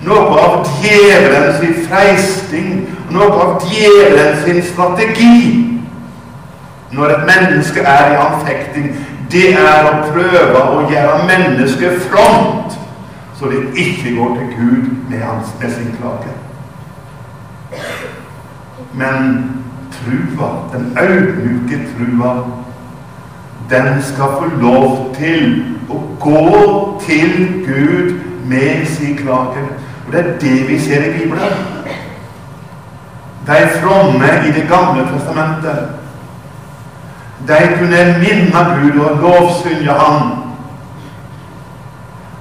noe 0.07 0.41
av 0.41 0.69
djevelens 0.83 1.87
freisting, 1.89 2.87
noe 3.13 3.31
av 3.45 3.67
djevelens 3.69 4.71
strategi 4.73 5.71
når 6.91 7.15
et 7.15 7.27
menneske 7.27 7.81
er 7.87 8.13
i 8.13 8.19
anfekting, 8.19 8.95
det 9.31 9.53
er 9.55 9.87
å 9.87 9.99
prøve 10.11 10.63
å 10.75 10.87
gjøre 10.91 11.27
mennesket 11.29 12.01
front, 12.11 12.75
så 13.39 13.51
det 13.51 13.61
ikke 13.79 14.17
går 14.17 14.33
til 14.39 14.49
Gud 14.57 14.89
med, 15.11 15.21
hans, 15.23 15.53
med 15.61 15.71
sin 15.75 15.93
klage. 16.01 16.35
Men 18.93 19.29
trua, 19.95 20.49
den 20.73 20.91
audmjuke 20.99 21.79
trua, 21.93 22.33
den 23.71 24.03
skal 24.03 24.35
få 24.41 24.51
lov 24.59 25.15
til 25.15 25.63
å 25.91 26.01
gå 26.21 26.43
til 27.07 27.63
Gud 27.69 28.19
med 28.51 28.89
sin 28.91 29.15
klage. 29.23 29.63
Og 30.11 30.17
det 30.17 30.27
er 30.27 30.39
det 30.39 30.69
vi 30.69 30.79
ser 30.79 31.05
i 31.05 31.13
Bibelen. 31.19 31.53
De 33.47 33.69
fromme 33.81 34.27
i 34.49 34.53
Det 34.53 34.69
gamle 34.69 35.09
testamentet, 35.13 35.89
de 37.49 37.59
kunne 37.79 38.19
minne 38.19 38.65
Gud 38.81 39.01
og 39.05 39.17
lovsynge 39.17 39.93
Han. 39.93 40.31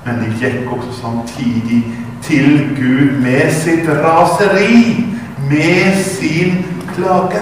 Men 0.06 0.16
de 0.16 0.34
gikk 0.40 0.72
også 0.72 1.02
samtidig 1.02 1.84
til 2.22 2.70
Gud 2.76 3.22
med 3.22 3.54
sitt 3.54 3.90
raseri, 3.90 5.06
med 5.50 6.04
sin 6.04 6.66
klage. 6.96 7.42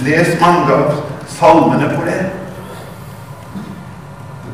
Les 0.00 0.40
mange 0.40 0.74
av 0.74 0.92
salmene 1.28 1.92
på 1.96 2.02
det. 2.04 2.26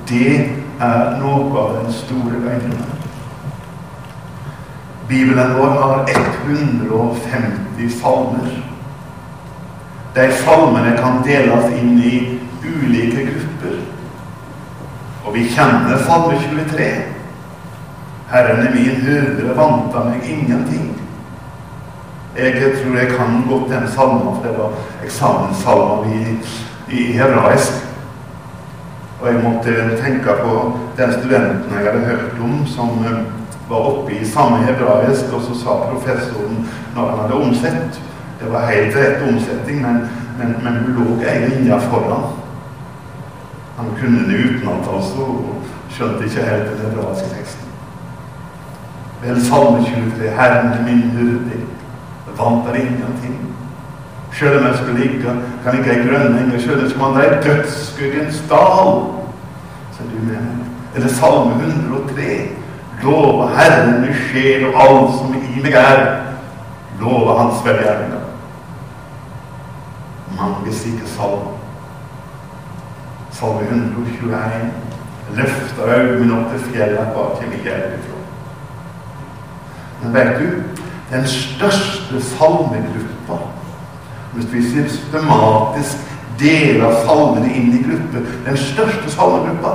Det 0.09 0.51
er 0.81 1.19
noe 1.21 1.59
av 1.59 1.77
den 1.83 1.93
store 1.93 2.45
løgnen. 2.45 2.98
Bibelen 5.09 5.55
vår 5.59 5.67
har 5.67 6.07
150 6.09 8.01
salmer. 8.01 8.65
De 10.15 10.33
salmene 10.33 10.97
kan 10.97 11.23
deles 11.25 11.73
inn 11.81 11.99
i 11.99 12.41
ulike 12.65 13.25
grupper. 13.25 13.79
Og 15.25 15.35
vi 15.35 15.47
kjenner 15.49 15.97
Salme 16.05 16.37
23. 16.41 16.89
Herren 18.29 18.67
er 18.67 18.75
min 18.75 19.01
hyrde, 19.01 19.55
vant 19.57 19.97
av 19.97 20.11
meg 20.11 20.29
ingenting. 20.29 20.91
Jeg 22.37 22.53
tror 22.61 22.97
jeg 22.99 23.09
kan 23.17 23.43
godt 23.49 23.71
den 23.73 23.89
salmen, 23.89 24.35
for 24.35 24.45
det 24.45 24.59
var 24.59 24.77
eksamenssalmen 25.05 26.13
i, 26.13 26.37
i 26.93 27.07
hebraisk. 27.17 27.85
Og 29.21 29.33
jeg 29.33 29.43
måtte 29.43 29.79
tenke 30.05 30.37
på 30.45 30.61
den 31.01 31.13
studenten 31.17 31.75
jeg 31.75 31.89
hadde 31.89 32.07
hørt 32.07 32.41
om, 32.45 32.61
som 32.67 33.05
eh, 33.05 33.38
var 33.69 33.77
oppe 33.91 34.13
i 34.13 34.27
samme 34.27 34.65
hebraisk, 34.67 35.33
og 35.33 35.43
så 35.43 35.55
sa 35.61 35.77
professoren 35.91 36.69
når 36.95 37.11
han 37.11 37.19
hadde 37.19 37.35
omsett 37.35 38.01
Det 38.41 38.53
var 38.53 38.71
helt 38.71 38.97
rett 38.97 39.23
omsetning, 39.29 39.83
men, 39.83 39.97
men, 40.39 40.53
men 40.63 40.77
hun 40.85 40.93
lå 40.95 41.17
ei 41.27 41.49
linje 41.49 41.81
foran. 41.91 42.29
Han 43.77 43.89
kunne 44.01 44.29
det 44.29 44.45
utenat, 44.45 44.87
altså, 44.95 45.25
og 45.27 45.57
skjønte 45.91 46.25
ikke 46.25 46.45
helt 46.47 46.69
den 46.71 46.85
hebraiske 46.85 47.33
teksten. 47.35 47.73
Vel, 49.25 49.41
Salme 49.43 49.83
23, 49.83 50.31
Herren 50.39 50.71
er 50.71 50.85
min 50.87 51.03
hyrde 51.17 51.59
fant 52.39 52.67
der 52.67 52.75
ingenting. 52.75 53.37
Selv 54.33 54.59
om 54.59 54.67
jeg 54.67 54.75
skulle 54.77 55.01
ligge, 55.01 55.35
kan 55.65 55.75
ligge 55.75 55.95
i 55.95 56.09
grønne 56.09 56.41
enger, 56.41 56.61
selv 56.61 57.03
om 57.03 57.15
han 57.15 57.23
er 57.23 57.33
i 57.33 57.43
dødsskuggens 57.47 58.43
dal, 58.51 58.93
så 59.95 60.07
du 60.11 60.19
med 60.23 60.39
meg. 60.47 60.67
Eller 60.95 61.09
Salme 61.09 61.55
103. 61.55 62.58
Love 63.03 63.49
Herren 63.57 64.01
med 64.01 64.15
sjel 64.15 64.67
og 64.69 64.81
alt 64.83 65.15
som 65.19 65.35
i 65.35 65.63
meg 65.63 65.77
er. 65.79 66.03
Love 67.01 67.39
Hans 67.39 67.63
velgjerninger. 67.67 68.25
Mange 70.39 70.75
slike 70.75 71.07
salmer. 71.07 71.55
Salme 73.33 73.61
121. 73.71 74.71
Løfter 75.37 75.95
øynene 75.95 76.41
opp 76.41 76.51
til 76.53 76.65
fjellet, 76.73 77.13
hva 77.15 77.29
kommer 77.37 77.63
hjelp 77.63 77.99
ifra? 77.99 78.19
Men 80.03 80.15
vet 80.15 80.41
du, 80.41 80.49
den 81.11 81.27
største 81.27 82.23
salmegruppa. 82.33 83.39
Hvis 84.33 84.53
vi 84.53 84.63
systematisk 84.71 85.97
deler 86.39 86.99
salmene 87.07 87.55
inn 87.55 87.73
i 87.75 87.81
grupper 87.83 88.27
Den 88.47 88.57
største 88.57 89.11
salmegruppa, 89.11 89.73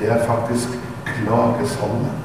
det 0.00 0.10
er 0.12 0.26
faktisk 0.26 0.68
klagesalmen. 1.16 2.16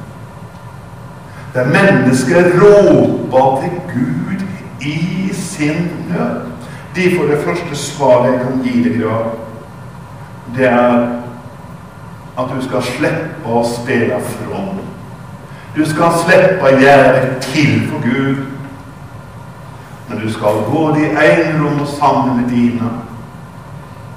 Der 1.54 1.65
mennesker 1.65 2.43
råper 2.62 3.62
til 3.62 3.71
Gud 3.93 4.45
i 4.82 5.34
sin 5.34 5.91
nød. 6.10 6.41
De 6.95 7.17
får 7.17 7.23
det 7.23 7.43
første 7.45 7.75
svaret 7.75 8.34
jeg 8.34 8.41
kan 8.41 8.62
gi 8.63 8.84
deg 8.84 8.95
i 8.95 9.01
dag. 9.01 9.25
Det 10.58 10.65
er 10.65 11.08
at 12.39 12.56
du 12.56 12.62
skal 12.67 12.84
slippe 12.84 13.47
å 13.47 13.63
spille 13.67 14.17
from. 14.23 14.80
Du 15.75 15.84
skal 15.88 16.15
slippe 16.23 16.63
å 16.67 16.80
gjøre 16.80 17.12
deg 17.15 17.38
til 17.45 17.77
for 17.91 18.04
Gud. 18.04 18.41
Men 20.10 20.19
du 20.19 20.27
skal 20.34 20.63
gå 20.71 20.88
i 20.99 21.12
rom 21.60 21.86
sammen 21.88 22.41
med 22.41 22.49
dine. 22.51 22.89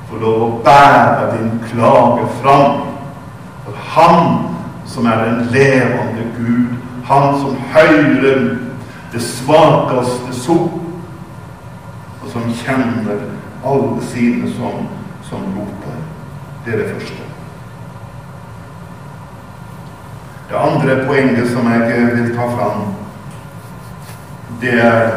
Få 0.09 0.19
lov 0.23 0.43
å 0.43 0.51
bære 0.65 1.29
din 1.37 1.53
klage 1.69 2.27
fram. 2.41 2.83
For 3.65 3.73
Han 3.95 4.54
som 4.87 5.07
er 5.07 5.25
en 5.25 5.47
levende 5.51 6.25
Gud, 6.39 6.77
Han 7.05 7.41
som 7.41 7.57
hører 7.57 8.57
det 9.13 9.23
svakeste 9.23 10.33
sukk, 10.33 10.73
og 12.23 12.31
som 12.33 12.43
kjenner 12.65 13.27
alle 13.65 14.03
sine 14.09 14.49
som, 14.57 14.89
som 15.23 15.45
roper. 15.57 15.99
Det 16.65 16.75
er 16.75 16.79
det 16.79 16.95
første. 16.95 17.23
Det 20.49 20.57
andre 20.57 21.07
poenget 21.07 21.51
som 21.51 21.69
jeg 21.73 22.09
vil 22.17 22.37
ta 22.37 22.49
fram, 22.57 22.95
det 24.61 24.75
er 24.81 25.11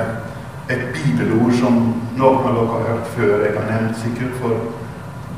et 0.69 0.83
bibelord 0.93 1.53
som 1.59 1.79
noen 2.17 2.47
av 2.47 2.55
dere 2.55 2.67
har 2.73 2.87
hørt 2.91 3.11
før. 3.15 3.33
Jeg 3.45 3.55
har 3.55 3.67
nevnt 3.71 3.99
sikkert 4.03 4.39
for 4.41 4.59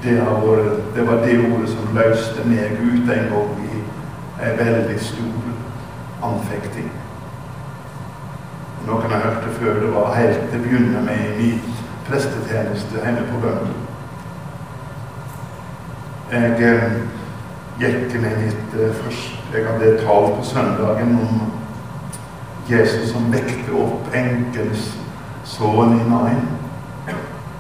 det, 0.04 0.18
var 1.08 1.26
det 1.26 1.40
ordet 1.46 1.70
som 1.70 1.98
løste 1.98 2.46
meg 2.50 2.80
ut 2.82 3.10
en 3.10 3.34
gang 3.34 3.69
i 4.40 4.50
en 4.50 4.58
veldig 4.58 5.00
stor 5.02 5.50
anfekting. 6.24 6.92
Noen 8.88 9.12
har 9.12 9.20
hørt 9.20 9.44
det 9.46 9.56
før. 9.60 9.80
Det 9.84 9.92
var 9.94 10.16
helt 10.16 10.52
det 10.52 10.62
begynner 10.64 11.02
med 11.02 11.26
i 11.30 11.38
min 11.38 11.62
prestetjeneste 12.08 13.04
hjemme 13.04 13.26
på 13.32 13.42
Bømlo. 13.44 13.74
Jeg 16.32 16.62
eh, 16.62 16.84
gikk 17.80 18.16
med 18.22 18.38
mitt 18.44 18.80
eh, 18.80 18.96
første 18.96 19.36
Jeg 19.54 19.66
hadde 19.66 19.98
talt 20.06 20.36
på 20.38 20.44
søndagen 20.46 21.16
om 21.18 21.40
Jesus 22.70 23.10
som 23.10 23.32
vekte 23.34 23.74
opp 23.74 24.12
enkens 24.14 24.92
sønn 25.44 25.96
i 25.98 26.10
Nain. 26.10 26.44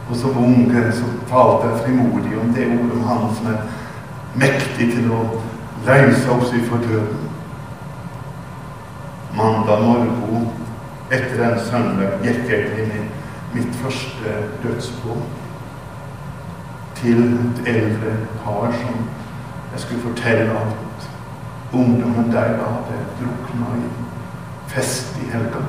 Og 0.10 0.16
som 0.18 0.38
ung 0.38 0.70
så 0.94 1.10
talte 1.30 1.70
jeg 1.70 1.82
frimodig 1.86 2.38
om 2.38 2.54
det 2.54 2.68
ordet 2.68 2.98
om 2.98 3.08
Han 3.10 3.36
som 3.36 3.48
er 3.54 3.64
mektig 4.36 4.92
til 4.94 5.10
å 5.14 5.24
løse 5.90 6.32
oss 6.32 6.54
ifra 6.54 6.78
døden. 6.78 7.30
Mandag 9.38 9.82
morgen 9.82 10.50
etter 11.12 11.44
en 11.46 11.60
søndag 11.60 12.20
gikk 12.24 12.50
jeg 12.50 12.82
inn 12.84 12.92
i 12.94 13.06
mitt 13.54 13.76
første 13.82 14.36
dødsbo 14.64 15.16
til 17.00 17.24
et 17.24 17.62
eldre 17.74 18.14
par 18.44 18.74
som 18.82 19.08
jeg 19.72 19.80
skulle 19.80 20.02
fortelle 20.02 20.52
at 20.52 21.10
ungdommen 21.74 22.32
der 22.32 22.58
hadde 22.62 23.00
drukna 23.20 23.72
i 23.78 23.90
fest 24.68 25.18
i 25.22 25.30
helga. 25.32 25.64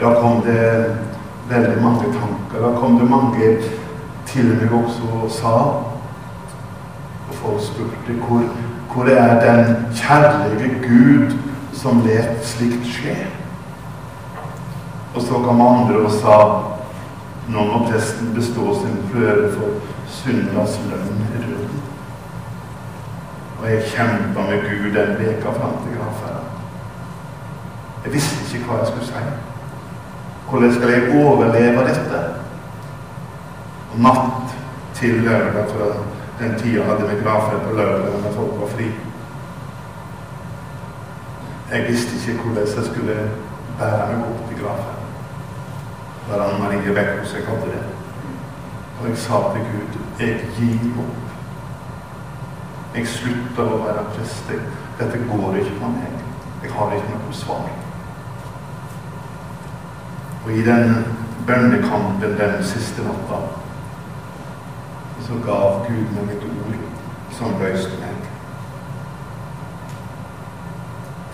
Da 0.00 0.14
kom 0.20 0.42
det 0.42 0.96
veldig 1.48 1.82
mange 1.82 2.12
tanker. 2.12 2.62
Da 2.62 2.80
kom 2.80 2.98
det 2.98 3.10
mange 3.10 3.58
til 4.26 4.54
meg 4.54 4.72
også 4.72 5.08
og 5.22 5.30
sa 5.30 5.54
folk 7.32 7.60
spurte 7.62 8.16
hvor, 8.26 8.44
hvor 8.92 9.04
er 9.04 9.40
den 9.44 9.76
kjærlige 9.94 10.70
Gud 10.82 11.36
som 11.72 12.02
let 12.06 12.46
slikt 12.46 12.86
skje? 12.86 13.16
Og 15.14 15.22
så 15.22 15.40
kom 15.44 15.60
andre 15.60 16.02
og 16.04 16.12
sa 16.12 16.38
nå 17.48 17.64
må 17.64 17.84
presten 17.88 18.34
bestå 18.36 18.74
sin 18.76 18.96
prøve 19.12 19.52
for 19.54 19.78
syndas 20.12 20.76
lønn 20.88 21.22
i 21.24 21.38
Røden. 21.44 21.78
Og 23.60 23.70
jeg 23.70 23.86
kjempa 23.94 24.44
med 24.50 24.66
Gud 24.68 24.90
den 24.96 25.14
veka 25.18 25.54
fram 25.56 25.78
til 25.84 25.96
gravferda. 25.96 26.44
Jeg 28.04 28.12
visste 28.12 28.56
ikke 28.56 28.68
hva 28.68 28.82
jeg 28.82 28.90
skulle 28.90 29.08
si. 29.08 29.24
Hvordan 30.50 30.74
skal 30.74 30.92
jeg 30.92 31.24
overleve 31.24 31.86
dette? 31.88 32.20
Og 33.92 33.98
natt 34.04 34.54
til 34.94 35.22
lørdag, 35.24 35.72
for 35.72 36.17
den 36.38 36.58
tida 36.58 36.84
hadde 36.84 37.08
vi 37.08 37.22
gravferd 37.22 37.60
på 37.66 37.76
lørdag 37.76 38.20
når 38.22 38.32
folk 38.32 38.60
var 38.60 38.66
fri. 38.76 38.88
Jeg 41.72 41.86
visste 41.88 42.30
ikke 42.30 42.42
hvordan 42.42 42.68
jeg 42.76 42.84
skulle 42.84 43.16
bære 43.78 44.06
meg 44.12 44.26
opp 44.28 44.44
til 44.48 44.60
gravferden. 44.62 45.08
Bare 46.28 46.44
Anne 46.48 46.58
Marie 46.62 46.94
Bekkos 46.94 47.34
jeg 47.34 47.46
hadde 47.48 47.72
det. 47.72 47.82
Og 49.00 49.08
jeg 49.08 49.18
sa 49.18 49.42
til 49.52 49.66
Gud 49.72 49.98
jeg 50.20 50.40
gir 50.56 51.02
opp. 51.02 51.24
Jeg 52.94 53.06
slutter 53.06 53.74
å 53.74 53.82
være 53.84 54.08
prest. 54.14 54.50
Dette 54.98 55.20
går 55.30 55.60
ikke 55.60 55.76
for 55.80 55.94
meg. 55.94 56.24
Jeg 56.62 56.72
har 56.74 56.94
ikke 56.96 57.20
noe 57.20 57.36
svar. 57.36 57.68
Og 60.44 60.52
i 60.52 60.64
den 60.66 60.94
bønnekampen 61.46 62.38
den 62.38 62.62
siste 62.64 63.04
natta 63.06 63.42
så 65.26 65.34
gav 65.46 65.84
Gud 65.88 66.08
meg 66.16 66.26
et 66.34 66.44
ord 66.48 66.74
som 67.38 67.54
løste 67.60 67.94
meg. 68.00 68.18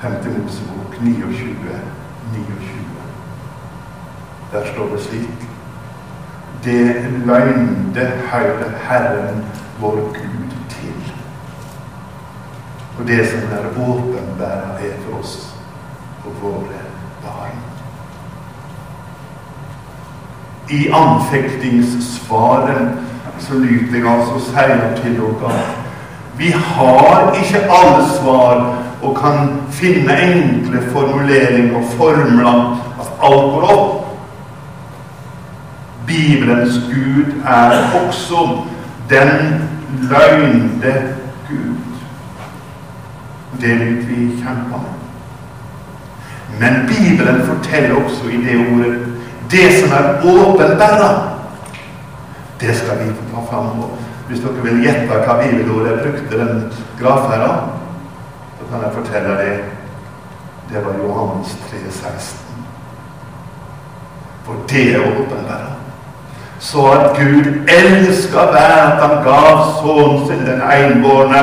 5. 0.04 0.12
Mosebok 0.42 1.00
29, 1.00 1.54
29. 2.32 2.56
Der 4.52 4.72
står 4.72 4.88
det 4.92 5.02
slik 5.02 5.48
Det 6.64 6.94
løgnde 7.26 8.12
høyre 8.32 8.72
Herren 8.88 9.44
vår 9.80 9.96
Gud 9.96 10.50
til. 10.68 11.12
Og 12.98 13.06
det 13.06 13.28
som 13.28 13.40
er 13.52 13.88
åpenbæra, 13.88 14.78
er 14.80 14.96
for 15.04 15.18
oss 15.18 15.56
og 16.24 16.32
våre 16.42 16.80
barn 17.22 17.58
i 20.70 20.88
anfektingssvaret 20.88 23.03
så 23.46 23.54
lyder 23.54 23.98
jeg 23.98 24.06
altså 24.18 24.44
sier 24.50 24.86
til 25.02 25.18
dere 25.20 25.56
vi 26.36 26.50
har 26.50 27.32
ikke 27.38 27.58
alle 27.70 28.06
svar 28.20 28.76
og 29.02 29.16
kan 29.16 29.50
finne 29.70 30.16
enkle 30.22 30.82
formuleringer 30.92 31.76
og 31.76 31.84
formler 31.96 32.80
at 33.00 33.10
alt 33.22 33.52
går 33.54 33.68
opp. 33.74 34.00
Bibelens 36.06 36.74
Gud 36.88 37.32
er 37.46 37.70
også 38.06 38.58
den 39.10 39.62
løgnde 40.10 40.94
Gud. 41.48 41.76
Det 43.60 43.80
vil 43.80 44.08
vi 44.08 44.14
kjempe 44.42 44.68
med. 44.70 44.90
Men 46.60 46.88
Bibelen 46.88 47.46
forteller 47.46 47.94
også 48.04 48.28
i 48.28 48.36
det 48.36 48.56
ordet 48.72 49.06
det 49.50 49.80
som 49.80 49.92
er 49.92 50.04
åpenbæra, 50.24 51.28
det 52.60 52.76
skal 52.76 52.98
vi 52.98 53.12
få 53.12 53.24
ta 53.34 53.46
fram. 53.50 53.66
Og 53.66 53.98
hvis 54.28 54.40
dere 54.40 54.64
vil 54.64 54.82
gjette 54.84 55.20
hva 55.26 55.38
bibelordet 55.42 55.90
jeg 55.92 56.02
brukte 56.04 56.40
den 56.40 56.72
gravferda, 57.00 57.52
så 58.58 58.70
kan 58.70 58.86
jeg 58.86 58.96
fortelle 58.98 59.36
det. 59.42 59.54
Det 60.70 60.84
var 60.84 60.98
Johannes 61.02 61.58
3,16. 61.72 62.44
For 64.44 64.54
det 64.68 64.94
er 64.94 65.00
åpenbart. 65.00 65.70
Så 66.58 66.90
at 66.90 67.16
Gud 67.16 67.68
elska 67.68 68.38
hver 68.50 68.74
at 68.82 69.02
han 69.02 69.24
gav 69.24 69.64
sønnen 69.80 70.26
sin 70.26 70.46
den 70.46 70.62
enbårne, 70.62 71.42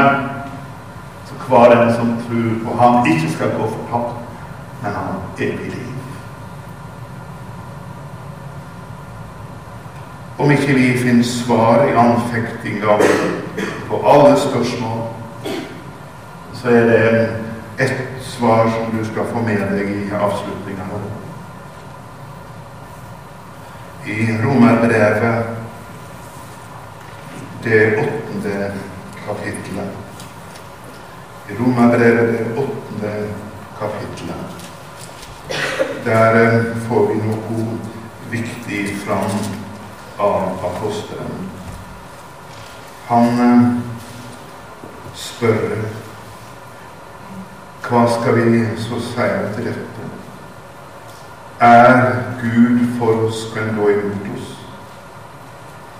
så 1.25 1.33
hver 1.47 1.75
den 1.75 1.93
som 1.95 2.17
tror 2.27 2.51
på 2.65 2.77
ham, 2.83 3.05
ikke 3.05 3.33
skal 3.33 3.47
gå 3.57 3.67
fortapt, 3.75 4.13
men 4.81 4.91
han 4.91 5.15
evig 5.37 5.71
liv. 5.75 5.80
Om 10.41 10.51
ikke 10.51 10.73
vi 10.73 10.97
finner 10.97 11.23
svar 11.23 11.83
i 11.85 11.91
anfektinga 11.93 12.95
på 13.87 13.99
alle 14.09 14.39
spørsmål, 14.39 15.03
så 16.53 16.69
er 16.69 16.85
det 16.89 17.29
ett 17.79 18.01
svar 18.25 18.71
som 18.73 18.97
du 18.97 19.05
skal 19.05 19.29
få 19.33 19.43
med 19.45 19.61
deg 19.75 19.91
i 19.91 20.09
avslutninga 20.09 20.87
nå. 20.89 21.01
I 24.09 24.17
Romerbrevet, 24.41 25.45
det 27.63 27.85
åttende 28.01 28.73
kapittelet. 29.27 29.93
I 31.49 31.61
Romerbrevet, 31.61 32.33
det 32.33 32.45
åttende 32.57 33.15
kapittelet. 33.79 34.69
Der 36.05 36.43
eh, 36.43 36.77
får 36.87 37.11
vi 37.13 37.21
noe 37.29 37.73
viktig 38.31 38.87
fram 39.05 39.60
av 40.17 40.65
apostelen. 40.65 41.49
Han 43.07 43.39
eh, 43.45 43.65
spør 45.15 45.81
hva 47.91 48.05
skal 48.07 48.37
vi 48.37 48.59
så 48.79 48.99
si 49.03 49.25
til 49.55 49.65
dette? 49.67 50.03
Er 51.59 52.21
Gud 52.39 52.85
for 52.99 53.25
oss, 53.25 53.41
men 53.55 53.75
da 53.75 53.89
imot 53.91 54.29
oss? 54.35 54.53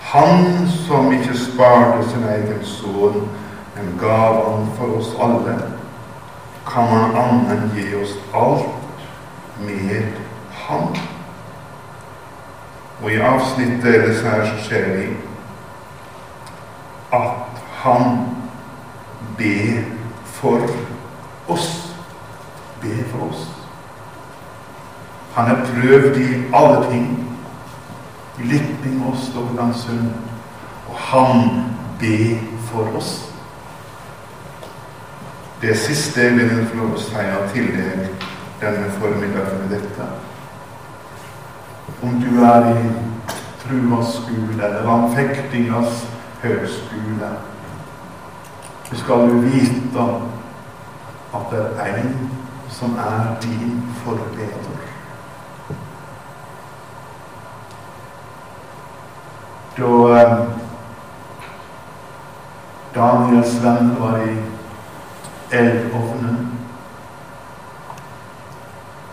Han 0.00 0.68
som 0.86 1.12
ikke 1.12 1.36
sparte 1.36 2.08
sin 2.08 2.24
egen 2.24 2.64
sønn, 2.64 3.28
men 3.76 3.92
gav 4.00 4.40
han 4.46 4.70
for 4.78 4.96
oss 5.02 5.12
alle, 5.20 5.58
kan 6.68 6.88
han 6.94 7.16
annen 7.24 7.70
gi 7.76 7.90
oss 8.00 8.16
alt 8.32 8.72
med 9.60 10.12
Han? 10.62 10.96
Og 13.02 13.12
i 13.12 13.16
avsnittet 13.16 13.94
ellers 13.94 14.20
her 14.22 14.44
så 14.46 14.64
ser 14.68 14.96
vi 14.96 15.06
at 17.12 17.62
han 17.82 18.28
ber 19.38 19.82
for 20.24 20.68
oss. 21.48 21.96
Ber 22.80 23.02
for 23.10 23.26
oss. 23.26 23.48
Han 25.34 25.50
er 25.50 25.64
prøvd 25.66 26.16
i 26.16 26.28
alle 26.54 26.90
ting. 26.90 27.28
I 28.38 28.42
lytting 28.42 29.04
og 29.06 29.16
Stoklandsund. 29.16 30.12
Og 30.88 30.96
han 30.96 31.64
ber 32.00 32.38
for 32.70 32.96
oss. 32.96 33.28
Det 35.62 35.78
siste 35.78 36.20
jeg 36.20 36.34
vil 36.34 36.66
få 36.66 36.76
lov 36.76 36.94
å 36.94 37.00
si 37.02 37.26
til 37.54 37.68
deg 37.76 38.26
denne 38.60 38.90
formiddagen 38.98 39.60
med 39.62 39.74
dette 39.76 40.06
om 42.02 42.20
du 42.20 42.44
er 42.44 42.68
i 42.76 42.92
truas 43.62 44.06
skole 44.06 44.64
eller 44.64 44.84
landfektingas 44.86 46.08
høgskole. 46.42 47.32
Så 48.84 48.96
skal 48.96 49.28
du 49.28 49.40
vite 49.40 50.06
at 51.34 51.50
det 51.50 51.66
er 51.78 51.96
en 51.96 52.30
som 52.68 52.96
er 52.98 53.36
din 53.42 53.82
forbeder. 54.04 54.72
Da 59.76 60.20
eh, 60.20 60.48
Daniels 62.94 63.54
venn 63.64 63.94
var 64.00 64.18
i 64.20 64.34
eldovnen, 65.50 66.58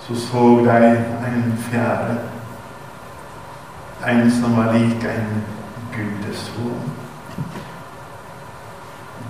så 0.02 0.16
så 0.16 0.50
de 0.66 0.90
en 1.28 1.58
fjerde. 1.58 2.20
En 4.08 4.32
som 4.32 4.56
var 4.58 4.74
lik 4.74 5.04
en 5.04 5.44
gudesån. 5.94 6.92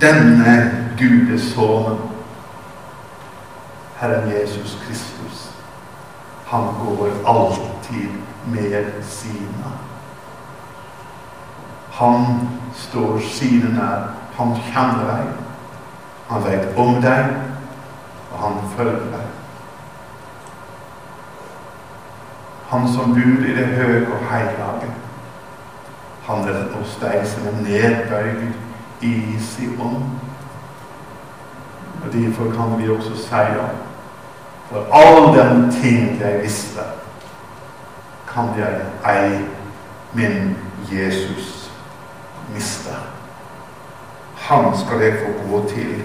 Denne 0.01 0.71
gudesånen, 0.97 1.97
Herren 3.95 4.29
Jesus 4.29 4.77
Kristus, 4.85 5.51
han 6.45 6.63
går 6.85 7.09
alltid 7.25 8.09
med 8.45 8.85
sine. 9.07 9.71
Han 11.91 12.49
står 12.75 13.19
sine 13.19 13.73
nær. 13.75 14.07
Han 14.37 14.55
kjenner 14.71 15.09
deg. 15.09 15.33
Han 16.29 16.45
vet 16.45 16.77
om 16.77 17.01
deg, 17.01 17.33
og 18.31 18.39
han 18.39 18.61
følger 18.77 19.11
deg. 19.11 19.38
Han 22.69 22.87
som 22.93 23.13
bor 23.13 23.45
i 23.45 23.55
det 23.57 23.65
høye 23.65 24.07
og 24.07 24.25
hellige. 24.31 24.91
Han 26.27 26.49
er 26.49 26.65
hos 26.75 26.97
deg 27.01 27.23
som 27.25 27.47
er 27.49 27.61
nedbøyd 27.65 28.43
i 29.01 29.13
sin 29.41 29.79
ånd. 29.81 30.03
Og 32.03 32.13
Derfor 32.13 32.51
kan 32.53 32.77
vi 32.81 32.89
også 32.89 33.15
si 33.17 33.45
om 33.59 33.77
for 34.69 34.85
all 34.93 35.37
den 35.37 35.71
ting 35.71 36.21
jeg 36.21 36.41
visste, 36.43 36.79
kan 38.33 38.49
jeg 38.57 38.81
ei 39.15 39.45
min 40.13 40.57
Jesus 40.91 41.71
miste. 42.53 42.93
Han 44.35 44.77
skal 44.77 45.01
jeg 45.01 45.17
få 45.19 45.49
gå 45.49 45.69
til 45.69 46.01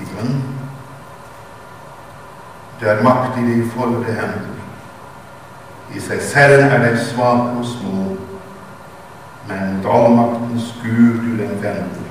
i 0.00 0.08
bønn. 0.14 0.42
Det 2.80 2.90
er 2.90 3.02
makt 3.02 3.38
i 3.38 3.46
de 3.46 3.70
forrige 3.70 4.04
hender. 4.04 4.57
I 5.94 6.00
seg 6.00 6.20
selv 6.22 6.64
er 6.68 6.82
de 6.84 6.96
svak 7.00 7.54
og 7.56 7.64
små, 7.64 8.16
men 9.48 9.78
mot 9.78 9.86
allmaktens 9.94 10.74
Gud 10.82 11.22
du 11.24 11.36
den 11.38 11.62
vender. 11.62 12.08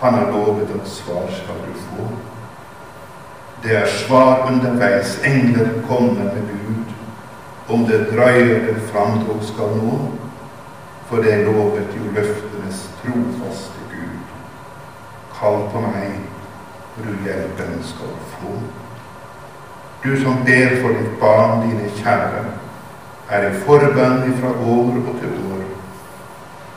Han 0.00 0.14
har 0.14 0.30
lovet 0.30 0.68
at 0.76 0.88
svar 0.88 1.30
skal 1.32 1.62
du 1.66 1.72
få. 1.74 2.08
Det 3.62 3.76
er 3.76 3.86
svar 3.86 4.50
underveis, 4.50 5.18
engler 5.24 5.68
kommer 5.88 6.24
med 6.24 6.44
Gud. 6.52 6.84
Om 7.68 7.84
det 7.84 8.06
drøyer 8.12 8.66
det 8.66 8.82
framdrog 8.92 9.40
skal 9.42 9.76
nå, 9.76 9.96
for 11.08 11.16
det 11.16 11.44
lovet 11.44 11.96
jo 11.96 12.12
løftenes 12.14 12.84
trofaste 13.00 13.80
Gud. 13.90 14.20
Kall 15.40 15.64
på 15.72 15.80
meg, 15.80 16.20
for 16.94 17.08
du 17.08 17.24
hjelpen 17.24 17.80
skal 17.82 18.14
få. 18.36 18.52
Du 20.04 20.22
som 20.22 20.44
ber 20.46 20.76
for 20.82 20.88
ditt 20.88 21.20
barn, 21.20 21.64
dine 21.68 21.90
kjære, 21.98 22.44
er 23.30 23.48
i 23.48 23.54
forbønn 23.64 24.28
ifra 24.30 24.48
år 24.48 24.92
og 25.00 25.16
til 25.20 25.32
år. 25.52 25.64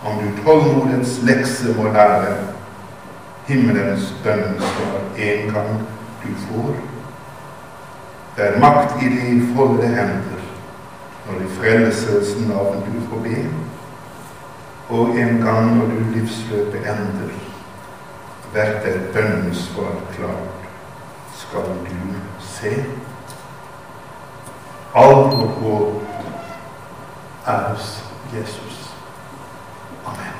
Om 0.05 0.17
du 0.23 0.43
tålmodens 0.43 1.19
lekse 1.23 1.75
må 1.77 1.91
lære, 1.93 2.33
himmelens 3.45 4.13
bønnesvar 4.23 5.01
en 5.17 5.53
gang 5.53 5.81
du 6.23 6.29
får. 6.47 6.75
Det 8.35 8.47
er 8.47 8.59
makt 8.59 9.03
i 9.03 9.09
de 9.09 9.41
folde 9.55 9.87
hender 9.87 10.41
når 11.27 11.43
i 11.45 11.49
frelses 11.59 12.33
navn 12.47 12.81
du 12.87 13.01
får 13.09 13.23
be. 13.23 13.45
Og 14.89 15.15
en 15.19 15.37
gang 15.45 15.75
når 15.77 15.85
du 15.85 15.99
livsløpet 16.15 16.89
ender, 16.89 17.35
blir 18.51 18.73
et 18.89 19.01
bønnesvar 19.13 19.93
klart, 20.15 20.65
skal 21.37 21.69
du 21.85 21.95
se. 22.39 22.73
Alt 24.93 25.37
vårt 25.37 25.61
håp 25.61 26.01
er 27.45 27.69
hos 27.69 28.03
Jesus. 28.33 28.93
Amen. 30.05 30.30